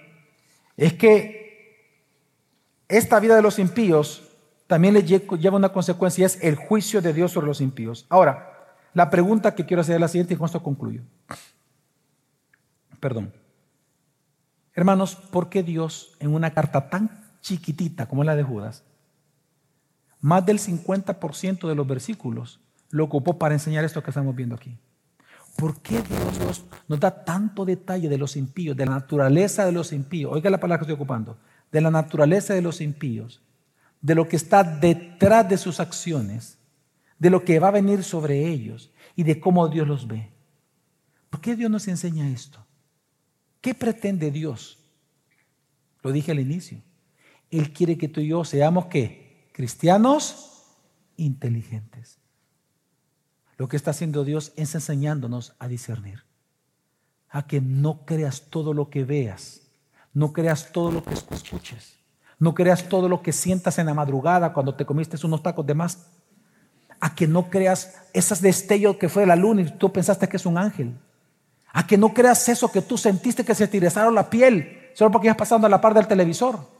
[0.75, 1.37] es que
[2.87, 4.23] esta vida de los impíos
[4.67, 8.05] también le lleva una consecuencia, es el juicio de Dios sobre los impíos.
[8.09, 11.01] Ahora, la pregunta que quiero hacer es la siguiente y con esto concluyo.
[12.99, 13.33] Perdón.
[14.73, 18.83] Hermanos, ¿por qué Dios en una carta tan chiquitita como la de Judas
[20.21, 22.59] más del 50% de los versículos
[22.89, 24.77] lo ocupó para enseñar esto que estamos viendo aquí.
[25.57, 29.91] ¿Por qué Dios nos da tanto detalle de los impíos, de la naturaleza de los
[29.91, 30.31] impíos?
[30.31, 31.37] Oiga la palabra que estoy ocupando.
[31.71, 33.41] De la naturaleza de los impíos,
[34.01, 36.59] de lo que está detrás de sus acciones,
[37.17, 40.29] de lo que va a venir sobre ellos y de cómo Dios los ve.
[41.29, 42.63] ¿Por qué Dios nos enseña esto?
[43.59, 44.77] ¿Qué pretende Dios?
[46.03, 46.79] Lo dije al inicio.
[47.49, 49.26] Él quiere que tú y yo seamos qué?
[49.57, 50.67] Cristianos
[51.15, 52.19] inteligentes.
[53.57, 56.25] Lo que está haciendo Dios es enseñándonos a discernir,
[57.27, 59.61] a que no creas todo lo que veas,
[60.13, 61.97] no creas todo lo que escuches,
[62.37, 65.73] no creas todo lo que sientas en la madrugada cuando te comiste unos tacos de
[65.73, 66.05] más,
[66.99, 70.45] a que no creas esas destellos que fue la luna y tú pensaste que es
[70.45, 70.95] un ángel,
[71.73, 75.29] a que no creas eso que tú sentiste que se te la piel solo porque
[75.29, 76.76] ibas pasando a la par del televisor.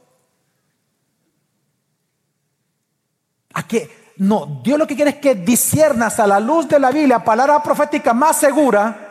[3.58, 6.92] A que no, Dios lo que quiere es que disiernas a la luz de la
[6.92, 9.06] Biblia, palabra profética más segura,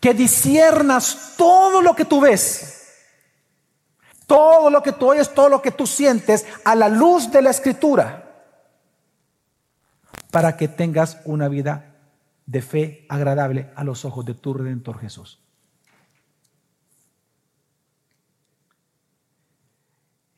[0.00, 2.88] que disiernas todo lo que tú ves,
[4.26, 7.50] todo lo que tú oyes, todo lo que tú sientes a la luz de la
[7.50, 8.46] escritura,
[10.30, 11.96] para que tengas una vida
[12.46, 15.39] de fe agradable a los ojos de tu Redentor Jesús.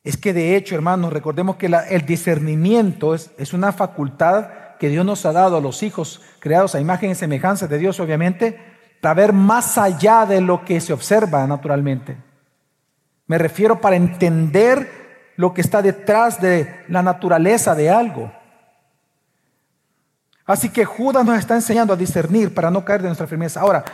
[0.05, 4.49] Es que de hecho, hermanos, recordemos que el discernimiento es, es, una facultad
[4.79, 8.01] que Dios nos ha dado a los hijos creados a imagen y semejanza de Dios,
[8.01, 8.59] obviamente,
[9.01, 12.17] para ver más allá de lo que se observa naturalmente.
[13.27, 18.33] Me refiero para entender lo que está detrás de la naturaleza de algo.
[20.45, 23.61] Así que Judas nos está enseñando a discernir para no caer de nuestra firmeza.
[23.61, 23.85] Ahora,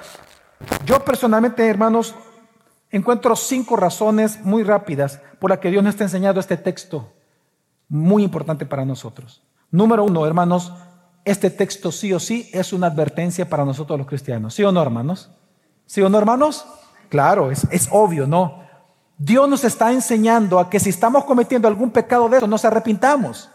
[0.85, 2.15] yo personalmente, hermanos,
[2.91, 7.13] encuentro cinco razones muy rápidas por las que Dios nos está enseñando este texto
[7.89, 9.43] muy importante para nosotros.
[9.71, 10.73] Número uno, hermanos,
[11.25, 14.55] este texto sí o sí es una advertencia para nosotros los cristianos.
[14.55, 15.31] ¿Sí o no, hermanos?
[15.87, 16.67] ¿Sí o no, hermanos?
[17.09, 18.67] Claro, es, es obvio, ¿no?
[19.19, 23.51] Dios nos está enseñando a que si estamos cometiendo algún pecado de eso, nos arrepintamos.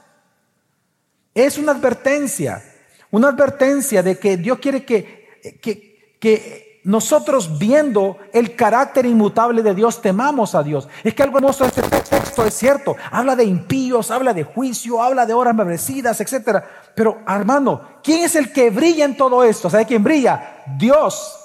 [1.34, 2.62] Es una advertencia,
[3.10, 9.74] una advertencia de que Dios quiere que, que, que nosotros viendo el carácter inmutable de
[9.74, 10.90] Dios, temamos a Dios.
[11.04, 12.98] Es que algo hermoso de este texto es cierto.
[13.10, 16.62] Habla de impíos, habla de juicio, habla de horas merecidas, etc.
[16.94, 19.70] Pero hermano, ¿quién es el que brilla en todo esto?
[19.70, 20.64] ¿Sabe quién brilla?
[20.78, 21.40] Dios.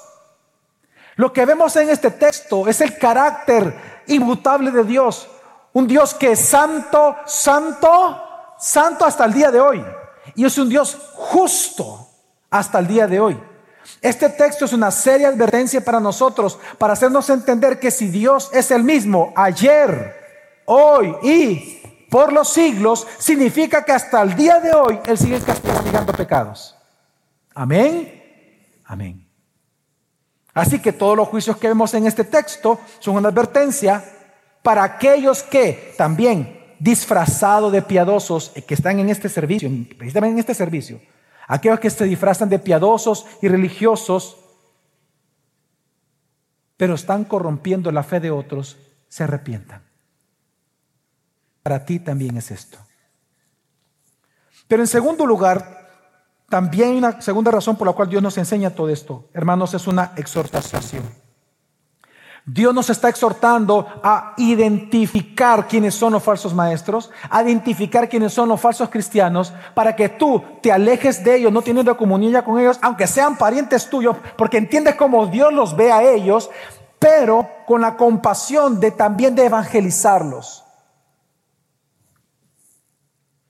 [1.15, 5.29] Lo que vemos en este texto es el carácter inmutable de Dios.
[5.71, 8.21] Un Dios que es santo, santo,
[8.57, 9.85] santo hasta el día de hoy.
[10.35, 12.09] Y es un Dios justo
[12.49, 13.48] hasta el día de hoy.
[14.01, 18.71] Este texto es una seria advertencia para nosotros, para hacernos entender que si Dios es
[18.71, 20.15] el mismo ayer,
[20.65, 26.13] hoy y por los siglos, significa que hasta el día de hoy Él sigue castigando
[26.13, 26.75] pecados.
[27.53, 28.19] Amén.
[28.85, 29.27] Amén.
[30.53, 34.03] Así que todos los juicios que vemos en este texto son una advertencia
[34.63, 40.53] para aquellos que también disfrazados de piadosos que están en este servicio, precisamente en este
[40.53, 40.99] servicio,
[41.49, 44.37] aquellos que se disfrazan de piadosos y religiosos,
[46.77, 48.77] pero están corrompiendo la fe de otros,
[49.09, 49.81] se arrepientan.
[51.63, 52.77] Para ti también es esto.
[54.67, 55.89] Pero en segundo lugar,
[56.47, 60.13] también una segunda razón por la cual Dios nos enseña todo esto, hermanos, es una
[60.17, 61.03] exhortación.
[62.51, 68.49] Dios nos está exhortando a identificar quiénes son los falsos maestros, a identificar quiénes son
[68.49, 72.79] los falsos cristianos, para que tú te alejes de ellos, no teniendo comunión con ellos,
[72.81, 76.49] aunque sean parientes tuyos, porque entiendes cómo Dios los ve a ellos,
[76.97, 80.65] pero con la compasión de también de evangelizarlos.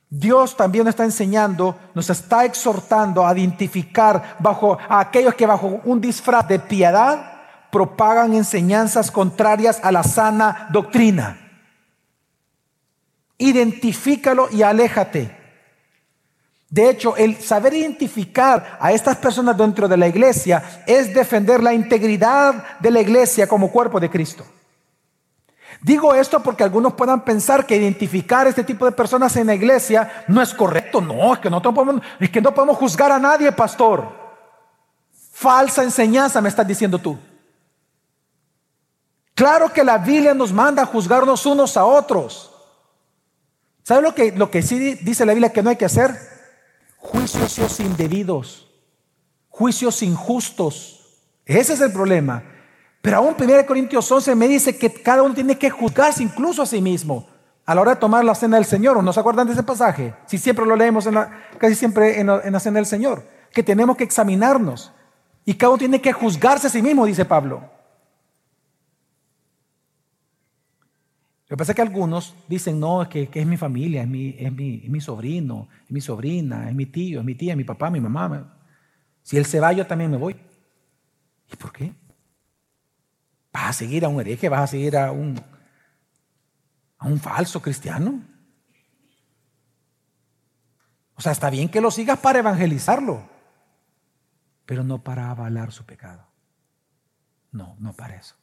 [0.10, 5.80] Dios también nos está enseñando, nos está exhortando a identificar bajo a aquellos que bajo
[5.86, 7.39] un disfraz de piedad
[7.72, 11.38] propagan enseñanzas contrarias a la sana doctrina.
[13.38, 15.38] Identifícalo y aléjate.
[16.70, 21.74] De hecho, el saber identificar a estas personas dentro de la iglesia es defender la
[21.74, 24.46] integridad de la iglesia como cuerpo de Cristo.
[25.82, 30.26] Digo esto porque algunos puedan pensar que identificar este tipo de personas en la iglesia
[30.28, 31.02] no es correcto.
[31.02, 34.06] No, es que no podemos, es que no podemos juzgar a nadie, pastor.
[35.32, 37.18] Falsa enseñanza me estás diciendo tú.
[39.40, 42.52] Claro que la Biblia nos manda a juzgarnos unos a otros.
[43.84, 46.14] ¿Sabe lo que, lo que sí dice la Biblia que no hay que hacer?
[46.98, 48.68] Juicios indebidos,
[49.48, 51.22] juicios injustos.
[51.46, 52.44] Ese es el problema.
[53.02, 56.66] Pero aún 1 Corintios 11 me dice que cada uno tiene que juzgarse incluso a
[56.66, 57.26] sí mismo
[57.66, 59.02] a la hora de tomar la cena del Señor.
[59.02, 60.14] ¿No se acuerdan de ese pasaje?
[60.26, 61.08] Si siempre lo leemos
[61.58, 63.24] casi siempre en la cena del Señor.
[63.54, 64.92] Que tenemos que examinarnos.
[65.46, 67.79] Y cada uno tiene que juzgarse a sí mismo, dice Pablo.
[71.50, 74.36] Lo que pasa es que algunos dicen, no, es que, es mi familia, es mi,
[74.38, 77.58] es, mi, es mi, sobrino, es mi sobrina, es mi tío, es mi tía, es
[77.58, 78.56] mi papá, mi mamá.
[79.24, 80.40] Si él se va, yo también me voy.
[81.52, 81.92] ¿Y por qué?
[83.52, 84.48] ¿Vas a seguir a un hereje?
[84.48, 85.42] ¿Vas a seguir a un,
[87.00, 88.22] a un falso cristiano?
[91.16, 93.28] O sea, está bien que lo sigas para evangelizarlo,
[94.68, 96.28] pero no para avalar su pecado.
[97.52, 98.36] No, no para eso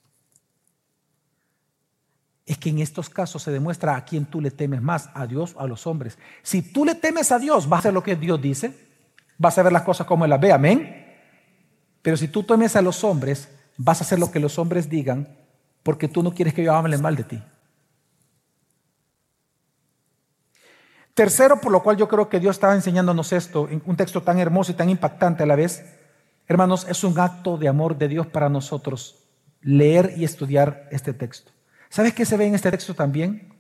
[2.47, 5.55] es que en estos casos se demuestra a quién tú le temes más, a Dios
[5.57, 6.17] o a los hombres.
[6.45, 8.73] Si tú le temes a Dios, vas a hacer lo que Dios dice,
[9.37, 11.05] vas a ver las cosas como Él las ve, amén.
[12.03, 15.37] Pero si tú temes a los hombres, vas a hacer lo que los hombres digan,
[15.83, 17.43] porque tú no quieres que ellos hablen mal de ti.
[21.15, 24.39] Tercero, por lo cual yo creo que Dios estaba enseñándonos esto, en un texto tan
[24.39, 25.85] hermoso y tan impactante a la vez,
[26.47, 29.25] hermanos, es un acto de amor de Dios para nosotros
[29.63, 31.56] leer y estudiar este texto.
[31.89, 33.55] ¿Sabes qué se ve en este texto también?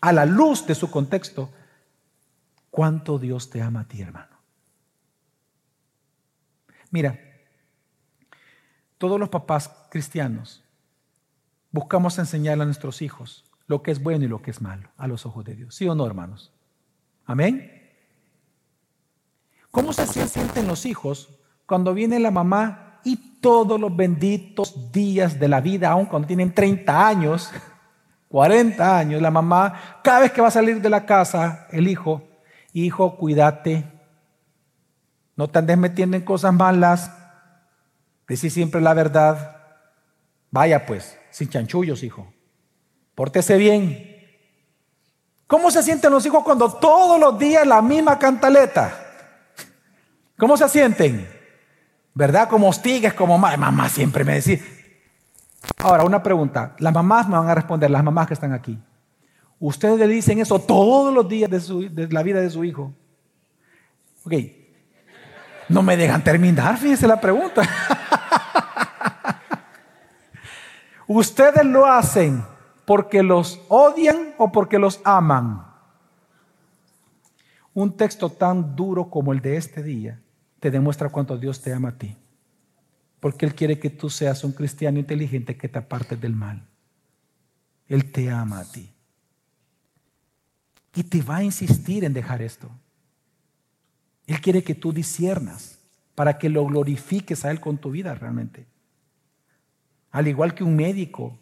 [0.00, 1.50] A la luz de su contexto,
[2.70, 4.36] cuánto Dios te ama a ti, hermano.
[6.90, 7.18] Mira,
[8.98, 10.64] todos los papás cristianos
[11.70, 15.06] buscamos enseñarle a nuestros hijos lo que es bueno y lo que es malo a
[15.06, 15.74] los ojos de Dios.
[15.74, 16.52] ¿Sí o no, hermanos?
[17.24, 17.72] Amén.
[19.70, 25.48] ¿Cómo se sienten los hijos cuando viene la mamá y todos los benditos días de
[25.48, 27.50] la vida, aun cuando tienen 30 años,
[28.28, 32.22] 40 años, la mamá, cada vez que va a salir de la casa, el hijo,
[32.72, 33.84] hijo, cuídate,
[35.36, 37.10] no te andes metiendo en cosas malas,
[38.26, 39.56] decir siempre la verdad,
[40.50, 42.32] vaya pues, sin chanchullos, hijo,
[43.14, 44.14] pórtese bien.
[45.46, 48.92] ¿Cómo se sienten los hijos cuando todos los días la misma cantaleta?
[50.36, 51.35] ¿Cómo se sienten?
[52.16, 52.48] ¿Verdad?
[52.48, 54.58] Como hostigues, como mamá siempre me decía,
[55.76, 56.74] Ahora, una pregunta.
[56.78, 58.78] Las mamás me van a responder, las mamás que están aquí.
[59.60, 62.94] Ustedes le dicen eso todos los días de, la vida de su hijo.
[64.24, 64.32] Ok.
[65.68, 67.62] No me dejan terminar, fíjense la pregunta.
[71.06, 72.42] ¿Ustedes lo hacen
[72.86, 75.66] porque los odian o porque los aman?
[77.74, 80.18] Un texto tan duro como el de este día
[80.60, 82.16] te demuestra cuánto Dios te ama a ti
[83.26, 86.64] porque Él quiere que tú seas un cristiano inteligente que te apartes del mal.
[87.88, 88.92] Él te ama a ti.
[90.94, 92.70] Y te va a insistir en dejar esto.
[94.26, 95.78] Él quiere que tú disiernas
[96.14, 98.66] para que lo glorifiques a Él con tu vida realmente.
[100.10, 101.38] Al igual que un médico,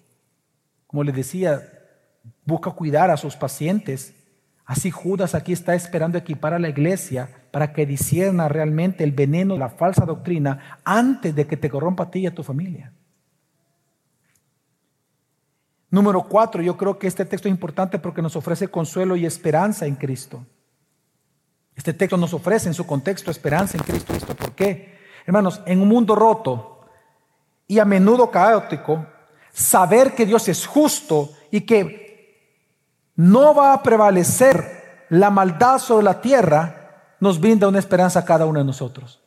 [0.87, 1.62] como le decía,
[2.45, 4.15] busca cuidar a sus pacientes.
[4.67, 9.59] Así Judas aquí está esperando equipar a la iglesia para que disierna realmente el veneno,
[9.59, 12.93] la falsa doctrina, antes de que te corrompa a ti y a tu familia.
[15.91, 19.87] Número cuatro, yo creo que este texto es importante porque nos ofrece consuelo y esperanza
[19.87, 20.45] en Cristo.
[21.77, 24.35] Este texto nos ofrece en su contexto esperanza en Cristo.
[24.35, 24.99] ¿Por qué?
[25.27, 26.81] Hermanos, en un mundo roto
[27.67, 29.07] y a menudo caótico,
[29.53, 32.03] saber que Dios es justo y que
[33.17, 38.47] no va a prevalecer la maldad sobre la tierra, nos brinda una esperanza a cada
[38.47, 39.21] uno de nosotros.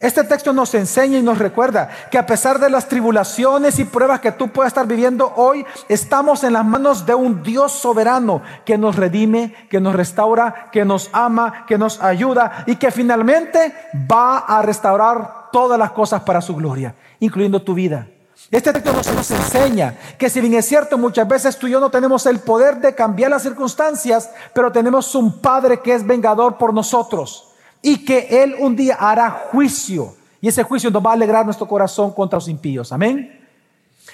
[0.00, 4.20] Este texto nos enseña y nos recuerda que a pesar de las tribulaciones y pruebas
[4.20, 8.76] que tú puedas estar viviendo hoy, estamos en las manos de un Dios soberano que
[8.76, 13.72] nos redime, que nos restaura, que nos ama, que nos ayuda y que finalmente
[14.10, 18.08] va a restaurar todas las cosas para su gloria, incluyendo tu vida.
[18.50, 21.90] Este texto nos, enseña que si bien es cierto, muchas veces tú y yo no
[21.90, 26.72] tenemos el poder de cambiar las circunstancias, pero tenemos un Padre que es vengador por
[26.72, 30.14] nosotros y que Él un día hará juicio.
[30.40, 32.92] Y ese juicio nos va a alegrar nuestro corazón contra los impíos.
[32.92, 33.40] Amén.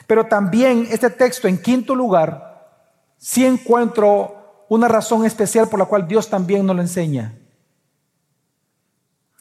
[0.07, 2.70] Pero también este texto, en quinto lugar,
[3.18, 7.35] sí encuentro una razón especial por la cual Dios también nos lo enseña.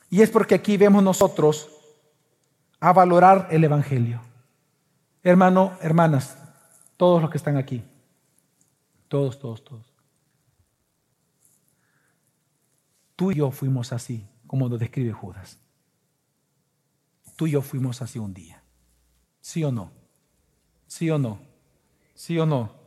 [0.10, 1.70] Y es porque aquí vemos nosotros
[2.80, 4.29] a valorar el Evangelio.
[5.24, 6.38] Hermano, hermanas,
[6.98, 7.84] todos los que están aquí,
[9.08, 9.94] todos, todos, todos.
[13.16, 15.58] Tú y yo fuimos así, como lo describe Judas.
[17.36, 18.64] Tú y yo fuimos así un día.
[19.42, 19.92] ¿Sí o no?
[20.88, 21.40] ¿Sí o no?
[22.14, 22.80] ¿Sí o no?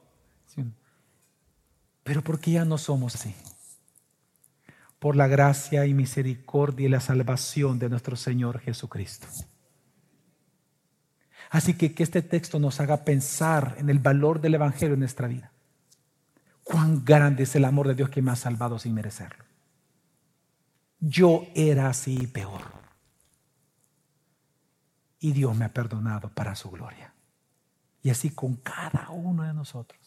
[2.03, 3.35] Pero ¿por qué ya no somos así?
[4.99, 9.27] Por la gracia y misericordia y la salvación de nuestro Señor Jesucristo.
[11.53, 15.29] Así que que este texto nos haga pensar en el valor del Evangelio en nuestra
[15.29, 15.53] vida.
[16.65, 19.45] Cuán grande es el amor de Dios que me ha salvado sin merecerlo
[21.03, 22.63] yo era así peor.
[25.19, 27.13] Y Dios me ha perdonado para su gloria.
[28.03, 30.01] Y así con cada uno de nosotros.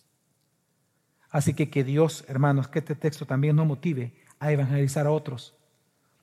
[1.30, 5.54] Así que que Dios, hermanos, que este texto también nos motive a evangelizar a otros.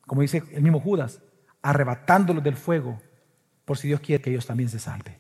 [0.06, 1.20] Como dice el mismo Judas,
[1.60, 3.00] arrebatándolos del fuego,
[3.72, 5.18] por si Dios quiere que ellos también se salven.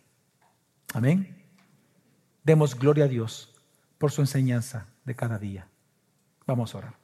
[0.92, 1.42] Amén.
[2.44, 3.50] Demos gloria a Dios
[3.96, 5.68] por su enseñanza de cada día.
[6.46, 7.01] Vamos a orar.